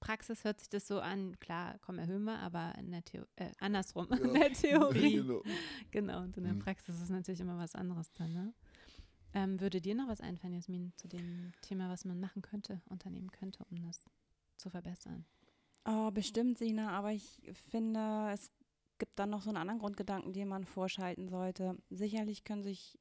Praxis 0.00 0.44
hört 0.44 0.58
sich 0.60 0.70
das 0.70 0.86
so 0.86 1.00
an, 1.00 1.38
klar, 1.40 1.78
komm, 1.82 1.98
erhöhen 1.98 2.24
wir, 2.24 2.38
aber 2.38 2.74
in 2.78 2.90
der 2.90 3.04
Theo 3.04 3.26
äh, 3.36 3.50
andersrum, 3.58 4.08
ja. 4.10 4.16
in 4.16 4.32
der 4.32 4.52
Theorie. 4.52 5.16
genau. 5.20 5.42
genau, 5.90 6.22
und 6.22 6.36
in 6.38 6.44
der 6.44 6.54
mhm. 6.54 6.60
Praxis 6.60 7.00
ist 7.00 7.10
natürlich 7.10 7.40
immer 7.40 7.58
was 7.58 7.74
anderes 7.74 8.10
dann. 8.12 8.32
Ne? 8.32 8.54
Ähm, 9.34 9.60
würde 9.60 9.80
dir 9.82 9.94
noch 9.94 10.08
was 10.08 10.22
einfallen, 10.22 10.54
Jasmin, 10.54 10.92
zu 10.96 11.06
dem 11.06 11.52
Thema, 11.60 11.90
was 11.90 12.06
man 12.06 12.18
machen 12.18 12.40
könnte, 12.40 12.80
unternehmen 12.86 13.30
könnte, 13.30 13.64
um 13.70 13.82
das 13.82 14.06
zu 14.56 14.70
verbessern? 14.70 15.26
Oh, 15.86 16.10
bestimmt, 16.10 16.58
Sina, 16.58 16.90
aber 16.90 17.12
ich 17.12 17.40
finde, 17.70 18.30
es 18.32 18.50
gibt 18.98 19.18
dann 19.18 19.30
noch 19.30 19.42
so 19.42 19.50
einen 19.50 19.56
anderen 19.56 19.80
Grundgedanken, 19.80 20.32
den 20.32 20.48
man 20.48 20.64
vorschalten 20.64 21.28
sollte. 21.28 21.76
Sicherlich 21.88 22.44
können 22.44 22.62
sich 22.62 22.98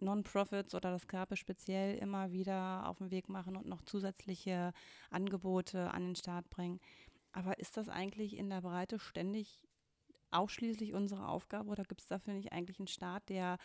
Non-Profits 0.00 0.74
oder 0.74 0.90
das 0.90 1.06
Körper 1.06 1.36
speziell 1.36 1.98
immer 1.98 2.32
wieder 2.32 2.88
auf 2.88 2.98
den 2.98 3.10
Weg 3.10 3.28
machen 3.28 3.56
und 3.56 3.66
noch 3.66 3.82
zusätzliche 3.82 4.72
Angebote 5.10 5.90
an 5.90 6.04
den 6.04 6.16
Start 6.16 6.48
bringen. 6.50 6.80
Aber 7.32 7.58
ist 7.58 7.76
das 7.76 7.88
eigentlich 7.88 8.36
in 8.36 8.48
der 8.48 8.62
Breite 8.62 8.98
ständig 8.98 9.66
ausschließlich 10.30 10.94
unsere 10.94 11.28
Aufgabe 11.28 11.70
oder 11.70 11.84
gibt 11.84 12.00
es 12.00 12.08
dafür 12.08 12.34
nicht 12.34 12.52
eigentlich 12.52 12.78
einen 12.78 12.88
Staat, 12.88 13.28
der 13.28 13.58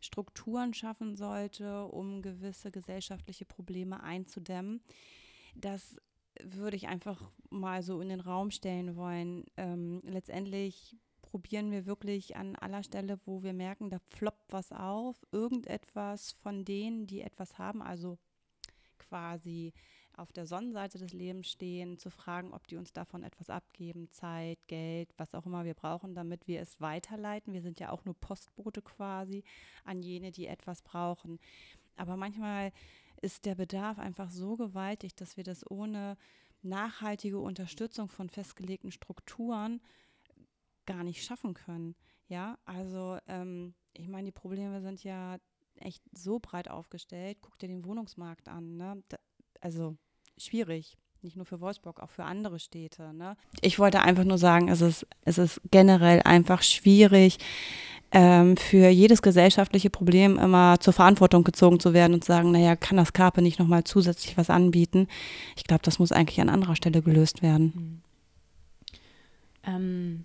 Strukturen 0.00 0.74
schaffen 0.74 1.14
sollte, 1.16 1.86
um 1.86 2.22
gewisse 2.22 2.70
gesellschaftliche 2.70 3.44
Probleme 3.44 4.02
einzudämmen? 4.02 4.80
Das 5.54 5.96
würde 6.42 6.76
ich 6.76 6.88
einfach 6.88 7.30
mal 7.50 7.82
so 7.82 8.00
in 8.00 8.08
den 8.08 8.20
Raum 8.20 8.50
stellen 8.50 8.96
wollen. 8.96 9.44
Ähm, 9.56 10.02
letztendlich 10.04 10.96
probieren 11.22 11.70
wir 11.70 11.86
wirklich 11.86 12.36
an 12.36 12.56
aller 12.56 12.82
Stelle, 12.82 13.18
wo 13.24 13.42
wir 13.42 13.52
merken, 13.52 13.90
da 13.90 13.98
floppt 13.98 14.52
was 14.52 14.72
auf, 14.72 15.16
irgendetwas 15.32 16.32
von 16.32 16.64
denen, 16.64 17.06
die 17.06 17.20
etwas 17.20 17.58
haben, 17.58 17.82
also 17.82 18.18
quasi 18.98 19.72
auf 20.16 20.32
der 20.32 20.46
Sonnenseite 20.46 20.98
des 20.98 21.12
Lebens 21.12 21.48
stehen, 21.48 21.98
zu 21.98 22.10
fragen, 22.10 22.54
ob 22.54 22.66
die 22.68 22.76
uns 22.76 22.92
davon 22.92 23.22
etwas 23.22 23.50
abgeben, 23.50 24.10
Zeit, 24.10 24.58
Geld, 24.66 25.12
was 25.18 25.34
auch 25.34 25.44
immer 25.44 25.64
wir 25.64 25.74
brauchen, 25.74 26.14
damit 26.14 26.48
wir 26.48 26.60
es 26.60 26.80
weiterleiten. 26.80 27.52
Wir 27.52 27.60
sind 27.60 27.80
ja 27.80 27.90
auch 27.90 28.04
nur 28.04 28.14
Postbote 28.14 28.80
quasi 28.80 29.44
an 29.84 30.02
jene, 30.02 30.30
die 30.30 30.46
etwas 30.46 30.80
brauchen. 30.80 31.38
Aber 31.96 32.16
manchmal 32.16 32.72
ist 33.20 33.44
der 33.44 33.54
Bedarf 33.54 33.98
einfach 33.98 34.30
so 34.30 34.56
gewaltig, 34.56 35.14
dass 35.14 35.36
wir 35.36 35.44
das 35.44 35.68
ohne 35.70 36.16
nachhaltige 36.62 37.38
Unterstützung 37.38 38.08
von 38.08 38.28
festgelegten 38.28 38.90
Strukturen 38.90 39.80
gar 40.86 41.04
nicht 41.04 41.24
schaffen 41.24 41.54
können. 41.54 41.96
Ja, 42.28 42.58
also 42.64 43.18
ähm, 43.26 43.74
ich 43.92 44.08
meine, 44.08 44.26
die 44.26 44.32
Probleme 44.32 44.80
sind 44.80 45.02
ja 45.04 45.38
echt 45.76 46.02
so 46.12 46.38
breit 46.38 46.68
aufgestellt. 46.68 47.38
Guck 47.40 47.58
dir 47.58 47.68
den 47.68 47.84
Wohnungsmarkt 47.84 48.48
an. 48.48 48.76
Ne? 48.76 49.02
Da, 49.08 49.18
also 49.60 49.96
schwierig. 50.38 50.96
Nicht 51.26 51.36
nur 51.36 51.44
für 51.44 51.60
Wolfsburg, 51.60 51.98
auch 51.98 52.10
für 52.10 52.22
andere 52.22 52.60
Städte. 52.60 53.12
Ne? 53.12 53.36
Ich 53.60 53.80
wollte 53.80 54.00
einfach 54.00 54.22
nur 54.22 54.38
sagen, 54.38 54.68
es 54.68 54.80
ist, 54.80 55.04
es 55.24 55.38
ist 55.38 55.60
generell 55.72 56.22
einfach 56.22 56.62
schwierig, 56.62 57.38
ähm, 58.12 58.56
für 58.56 58.88
jedes 58.90 59.22
gesellschaftliche 59.22 59.90
Problem 59.90 60.38
immer 60.38 60.78
zur 60.78 60.92
Verantwortung 60.92 61.42
gezogen 61.42 61.80
zu 61.80 61.92
werden 61.92 62.14
und 62.14 62.22
zu 62.22 62.28
sagen, 62.28 62.52
naja, 62.52 62.76
kann 62.76 62.96
das 62.96 63.12
Karpe 63.12 63.42
nicht 63.42 63.58
nochmal 63.58 63.82
zusätzlich 63.82 64.36
was 64.36 64.50
anbieten? 64.50 65.08
Ich 65.56 65.64
glaube, 65.64 65.82
das 65.82 65.98
muss 65.98 66.12
eigentlich 66.12 66.40
an 66.40 66.48
anderer 66.48 66.76
Stelle 66.76 67.02
gelöst 67.02 67.42
werden. 67.42 67.72
Mhm. 67.74 68.02
Ähm, 69.64 70.24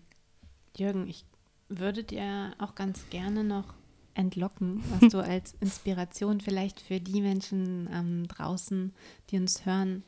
Jürgen, 0.77 1.07
ich 1.07 1.25
würde 1.67 2.03
dir 2.03 2.53
auch 2.59 2.75
ganz 2.75 3.09
gerne 3.09 3.43
noch 3.43 3.73
entlocken, 4.13 4.83
was 4.99 5.09
du 5.11 5.17
als 5.17 5.55
Inspiration 5.61 6.41
vielleicht 6.41 6.79
für 6.79 6.99
die 6.99 7.21
Menschen 7.21 7.89
ähm, 7.91 8.27
draußen, 8.27 8.93
die 9.31 9.39
uns 9.39 9.65
hören, 9.65 10.03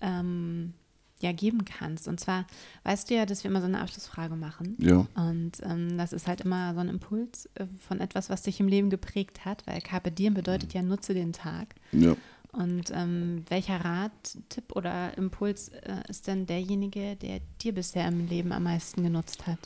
ähm, 0.00 0.74
ja 1.20 1.32
geben 1.32 1.64
kannst. 1.64 2.08
Und 2.08 2.20
zwar 2.20 2.46
weißt 2.84 3.10
du 3.10 3.14
ja, 3.14 3.26
dass 3.26 3.44
wir 3.44 3.50
immer 3.50 3.60
so 3.60 3.66
eine 3.66 3.80
Abschlussfrage 3.80 4.36
machen. 4.36 4.76
Ja. 4.78 5.06
Und 5.14 5.52
ähm, 5.62 5.98
das 5.98 6.12
ist 6.12 6.26
halt 6.26 6.42
immer 6.42 6.74
so 6.74 6.80
ein 6.80 6.88
Impuls 6.88 7.48
äh, 7.54 7.66
von 7.86 8.00
etwas, 8.00 8.30
was 8.30 8.42
dich 8.42 8.60
im 8.60 8.68
Leben 8.68 8.90
geprägt 8.90 9.44
hat, 9.44 9.66
weil 9.66 9.80
Carpe 9.80 10.10
Diem 10.10 10.34
bedeutet 10.34 10.74
ja, 10.74 10.82
nutze 10.82 11.14
den 11.14 11.32
Tag. 11.32 11.74
Ja. 11.92 12.16
Und 12.52 12.90
ähm, 12.94 13.44
welcher 13.48 13.84
Rat, 13.84 14.38
Tipp 14.48 14.74
oder 14.74 15.16
Impuls 15.18 15.68
äh, 15.68 16.02
ist 16.08 16.26
denn 16.26 16.46
derjenige, 16.46 17.16
der 17.16 17.40
dir 17.60 17.74
bisher 17.74 18.08
im 18.08 18.26
Leben 18.26 18.52
am 18.52 18.62
meisten 18.62 19.02
genutzt 19.02 19.46
hat? 19.46 19.58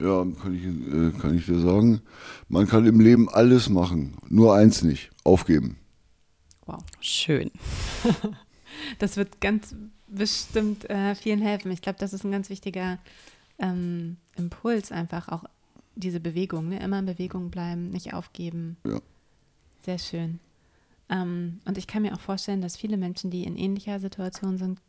Ja, 0.00 0.24
kann 0.40 0.54
ich, 0.54 0.64
äh, 0.64 1.20
kann 1.20 1.36
ich 1.36 1.46
dir 1.46 1.58
sagen. 1.58 2.00
Man 2.48 2.68
kann 2.68 2.86
im 2.86 3.00
Leben 3.00 3.28
alles 3.28 3.68
machen, 3.68 4.16
nur 4.28 4.54
eins 4.54 4.82
nicht, 4.82 5.10
aufgeben. 5.24 5.78
Wow. 6.64 6.84
Schön. 7.00 7.50
das 8.98 9.16
wird 9.16 9.40
ganz 9.40 9.74
bestimmt 10.06 10.88
äh, 10.90 11.14
vielen 11.14 11.40
helfen. 11.40 11.70
Ich 11.70 11.82
glaube, 11.82 11.98
das 11.98 12.12
ist 12.12 12.24
ein 12.24 12.32
ganz 12.32 12.50
wichtiger 12.50 12.98
ähm, 13.58 14.16
Impuls, 14.36 14.92
einfach 14.92 15.28
auch 15.28 15.44
diese 15.94 16.20
Bewegung, 16.20 16.68
ne? 16.68 16.80
immer 16.80 17.00
in 17.00 17.06
Bewegung 17.06 17.50
bleiben, 17.50 17.90
nicht 17.90 18.14
aufgeben. 18.14 18.76
Ja. 18.84 19.00
Sehr 19.80 19.98
schön. 19.98 20.40
Ähm, 21.08 21.60
und 21.64 21.78
ich 21.78 21.86
kann 21.86 22.02
mir 22.02 22.14
auch 22.14 22.20
vorstellen, 22.20 22.60
dass 22.60 22.76
viele 22.76 22.96
Menschen, 22.96 23.30
die 23.30 23.44
in 23.44 23.56
ähnlicher 23.56 23.98
Situation 24.00 24.58
sind, 24.58 24.80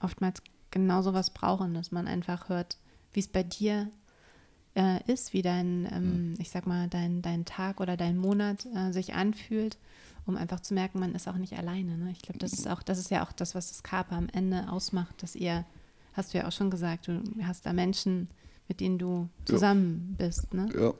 oftmals 0.00 0.42
genau 0.70 1.02
sowas 1.02 1.30
brauchen, 1.30 1.74
dass 1.74 1.92
man 1.92 2.06
einfach 2.06 2.48
hört, 2.48 2.76
wie 3.12 3.20
es 3.20 3.28
bei 3.28 3.42
dir 3.42 3.90
äh, 4.74 5.00
ist, 5.10 5.32
wie 5.32 5.42
dein, 5.42 5.88
ähm, 5.92 6.30
mhm. 6.30 6.34
ich 6.38 6.50
sag 6.50 6.66
mal, 6.66 6.88
dein, 6.88 7.22
dein 7.22 7.44
Tag 7.44 7.80
oder 7.80 7.96
dein 7.96 8.16
Monat 8.16 8.66
äh, 8.74 8.92
sich 8.92 9.14
anfühlt, 9.14 9.78
um 10.26 10.36
einfach 10.36 10.60
zu 10.60 10.74
merken, 10.74 10.98
man 10.98 11.14
ist 11.14 11.28
auch 11.28 11.36
nicht 11.36 11.56
alleine. 11.56 11.96
Ne? 11.96 12.10
Ich 12.12 12.22
glaube, 12.22 12.38
das 12.38 12.52
ist 12.52 12.68
auch, 12.68 12.82
das 12.82 12.98
ist 12.98 13.10
ja 13.10 13.24
auch 13.24 13.32
das, 13.32 13.54
was 13.54 13.68
das 13.68 13.82
Kaper 13.82 14.16
am 14.16 14.28
Ende 14.32 14.70
ausmacht, 14.70 15.22
dass 15.22 15.36
ihr, 15.36 15.64
hast 16.14 16.34
du 16.34 16.38
ja 16.38 16.48
auch 16.48 16.52
schon 16.52 16.70
gesagt, 16.70 17.08
du 17.08 17.22
hast 17.42 17.66
da 17.66 17.72
Menschen, 17.72 18.28
mit 18.68 18.80
denen 18.80 18.98
du 18.98 19.28
zusammen 19.44 20.16
ja. 20.18 20.26
bist. 20.26 20.54
Ne? 20.54 20.68
Ja. 20.74 20.92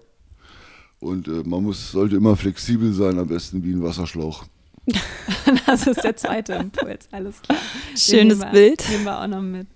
Und 1.00 1.28
äh, 1.28 1.42
man 1.44 1.62
muss, 1.62 1.92
sollte 1.92 2.16
immer 2.16 2.36
flexibel 2.36 2.92
sein, 2.92 3.18
am 3.18 3.28
besten 3.28 3.62
wie 3.64 3.72
ein 3.72 3.82
Wasserschlauch. 3.82 4.46
das 5.66 5.86
ist 5.86 6.04
der 6.04 6.16
zweite 6.16 6.52
Impuls, 6.54 7.08
alles 7.10 7.40
klar. 7.42 7.58
Schönes 7.96 8.38
nehmen 8.38 8.40
wir, 8.40 8.50
Bild. 8.50 8.88
Nehmen 8.90 9.04
wir 9.04 9.20
auch 9.20 9.26
noch 9.26 9.42
mit. 9.42 9.66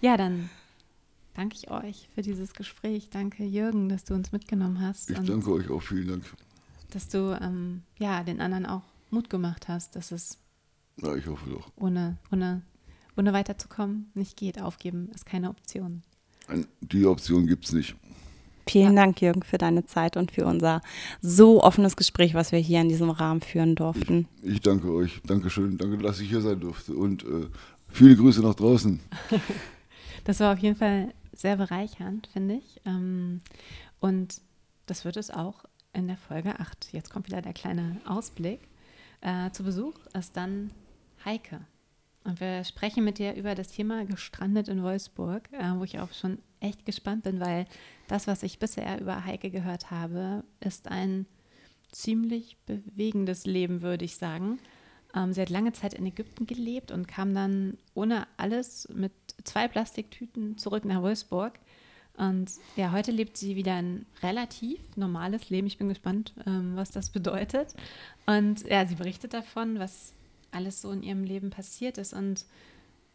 Ja, 0.00 0.16
dann 0.16 0.48
danke 1.40 1.56
ich 1.56 1.70
euch 1.70 2.06
für 2.14 2.20
dieses 2.20 2.52
Gespräch. 2.52 3.08
Danke, 3.08 3.44
Jürgen, 3.44 3.88
dass 3.88 4.04
du 4.04 4.12
uns 4.12 4.30
mitgenommen 4.30 4.78
hast. 4.80 5.10
Ich 5.10 5.18
danke 5.18 5.50
euch 5.50 5.70
auch, 5.70 5.80
vielen 5.80 6.08
Dank. 6.08 6.24
Dass 6.90 7.08
du 7.08 7.38
ähm, 7.40 7.82
ja, 7.98 8.22
den 8.22 8.42
anderen 8.42 8.66
auch 8.66 8.82
Mut 9.10 9.30
gemacht 9.30 9.66
hast, 9.66 9.96
dass 9.96 10.12
es 10.12 10.36
ja, 11.02 11.14
ich 11.14 11.26
hoffe 11.26 11.48
doch. 11.48 11.72
Ohne, 11.76 12.18
ohne, 12.30 12.60
ohne 13.16 13.32
weiterzukommen 13.32 14.10
nicht 14.12 14.36
geht. 14.36 14.60
Aufgeben 14.60 15.08
ist 15.14 15.24
keine 15.24 15.48
Option. 15.48 16.02
Die 16.82 17.06
Option 17.06 17.46
gibt 17.46 17.64
es 17.64 17.72
nicht. 17.72 17.96
Vielen 18.68 18.94
ja. 18.94 19.04
Dank, 19.04 19.22
Jürgen, 19.22 19.42
für 19.42 19.56
deine 19.56 19.86
Zeit 19.86 20.18
und 20.18 20.32
für 20.32 20.44
unser 20.44 20.82
so 21.22 21.62
offenes 21.62 21.96
Gespräch, 21.96 22.34
was 22.34 22.52
wir 22.52 22.58
hier 22.58 22.82
in 22.82 22.90
diesem 22.90 23.08
Rahmen 23.08 23.40
führen 23.40 23.76
durften. 23.76 24.28
Ich, 24.42 24.54
ich 24.54 24.60
danke 24.60 24.92
euch. 24.92 25.22
Dankeschön. 25.24 25.78
Danke, 25.78 25.96
dass 25.96 26.20
ich 26.20 26.28
hier 26.28 26.42
sein 26.42 26.60
durfte. 26.60 26.94
Und 26.94 27.22
äh, 27.24 27.48
viele 27.88 28.16
Grüße 28.16 28.42
nach 28.42 28.54
draußen. 28.54 29.00
das 30.24 30.40
war 30.40 30.52
auf 30.52 30.58
jeden 30.58 30.76
Fall 30.76 31.14
sehr 31.32 31.56
bereichernd, 31.56 32.28
finde 32.32 32.56
ich. 32.56 32.80
Ähm, 32.84 33.40
und 34.00 34.40
das 34.86 35.04
wird 35.04 35.16
es 35.16 35.30
auch 35.30 35.64
in 35.92 36.08
der 36.08 36.16
Folge 36.16 36.58
8. 36.58 36.92
Jetzt 36.92 37.10
kommt 37.10 37.26
wieder 37.26 37.42
der 37.42 37.52
kleine 37.52 38.00
Ausblick. 38.04 38.68
Äh, 39.20 39.50
zu 39.50 39.62
Besuch 39.62 39.94
ist 40.14 40.36
dann 40.36 40.70
Heike. 41.24 41.60
Und 42.24 42.40
wir 42.40 42.64
sprechen 42.64 43.04
mit 43.04 43.18
dir 43.18 43.34
über 43.34 43.54
das 43.54 43.68
Thema 43.68 44.04
gestrandet 44.04 44.68
in 44.68 44.82
Wolfsburg, 44.82 45.48
äh, 45.52 45.72
wo 45.76 45.84
ich 45.84 45.98
auch 46.00 46.12
schon 46.12 46.38
echt 46.60 46.84
gespannt 46.84 47.24
bin, 47.24 47.40
weil 47.40 47.66
das, 48.08 48.26
was 48.26 48.42
ich 48.42 48.58
bisher 48.58 49.00
über 49.00 49.24
Heike 49.24 49.50
gehört 49.50 49.90
habe, 49.90 50.44
ist 50.60 50.88
ein 50.88 51.26
ziemlich 51.90 52.56
bewegendes 52.66 53.46
Leben, 53.46 53.82
würde 53.82 54.04
ich 54.04 54.16
sagen. 54.16 54.58
Ähm, 55.14 55.32
sie 55.32 55.40
hat 55.40 55.50
lange 55.50 55.72
Zeit 55.72 55.94
in 55.94 56.06
Ägypten 56.06 56.46
gelebt 56.46 56.92
und 56.92 57.08
kam 57.08 57.34
dann 57.34 57.78
ohne 57.94 58.26
alles 58.36 58.88
mit 58.94 59.12
zwei 59.44 59.68
Plastiktüten 59.68 60.58
zurück 60.58 60.84
nach 60.84 61.02
Wolfsburg. 61.02 61.58
Und 62.16 62.50
ja, 62.76 62.92
heute 62.92 63.12
lebt 63.12 63.36
sie 63.36 63.56
wieder 63.56 63.74
ein 63.74 64.04
relativ 64.22 64.78
normales 64.96 65.48
Leben. 65.48 65.66
Ich 65.66 65.78
bin 65.78 65.88
gespannt, 65.88 66.34
ähm, 66.46 66.72
was 66.76 66.90
das 66.90 67.10
bedeutet. 67.10 67.74
Und 68.26 68.62
ja, 68.68 68.84
sie 68.84 68.96
berichtet 68.96 69.32
davon, 69.32 69.78
was 69.78 70.12
alles 70.50 70.82
so 70.82 70.90
in 70.90 71.02
ihrem 71.02 71.24
Leben 71.24 71.50
passiert 71.50 71.96
ist 71.96 72.12
und 72.12 72.44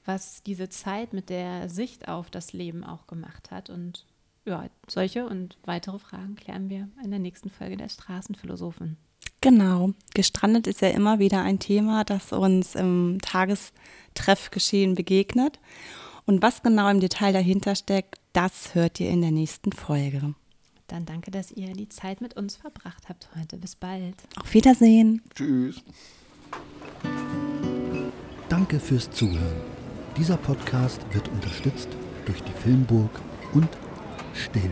was 0.05 0.43
diese 0.43 0.69
Zeit 0.69 1.13
mit 1.13 1.29
der 1.29 1.69
Sicht 1.69 2.07
auf 2.07 2.29
das 2.29 2.53
Leben 2.53 2.83
auch 2.83 3.07
gemacht 3.07 3.51
hat. 3.51 3.69
Und 3.69 4.05
ja, 4.45 4.65
solche 4.87 5.27
und 5.27 5.57
weitere 5.65 5.99
Fragen 5.99 6.35
klären 6.35 6.69
wir 6.69 6.87
in 7.03 7.09
der 7.09 7.19
nächsten 7.19 7.49
Folge 7.49 7.77
der 7.77 7.89
Straßenphilosophen. 7.89 8.97
Genau. 9.41 9.93
Gestrandet 10.13 10.65
ist 10.65 10.81
ja 10.81 10.89
immer 10.89 11.19
wieder 11.19 11.41
ein 11.41 11.59
Thema, 11.59 12.03
das 12.03 12.31
uns 12.33 12.75
im 12.75 13.19
Tagestreffgeschehen 13.21 14.95
begegnet. 14.95 15.59
Und 16.25 16.41
was 16.41 16.63
genau 16.63 16.89
im 16.89 16.99
Detail 16.99 17.33
dahinter 17.33 17.75
steckt, 17.75 18.15
das 18.33 18.73
hört 18.73 18.99
ihr 18.99 19.09
in 19.09 19.21
der 19.21 19.31
nächsten 19.31 19.71
Folge. 19.71 20.33
Dann 20.87 21.05
danke, 21.05 21.31
dass 21.31 21.51
ihr 21.51 21.73
die 21.73 21.89
Zeit 21.89 22.21
mit 22.21 22.35
uns 22.35 22.55
verbracht 22.55 23.09
habt 23.09 23.29
heute. 23.39 23.57
Bis 23.57 23.75
bald. 23.75 24.15
Auf 24.39 24.53
Wiedersehen. 24.53 25.21
Tschüss. 25.33 25.83
Danke 28.49 28.79
fürs 28.79 29.09
Zuhören. 29.11 29.61
Dieser 30.17 30.37
Podcast 30.37 31.01
wird 31.11 31.27
unterstützt 31.29 31.89
durch 32.25 32.41
die 32.43 32.53
Filmburg 32.53 33.09
und 33.53 33.69
Still. 34.33 34.71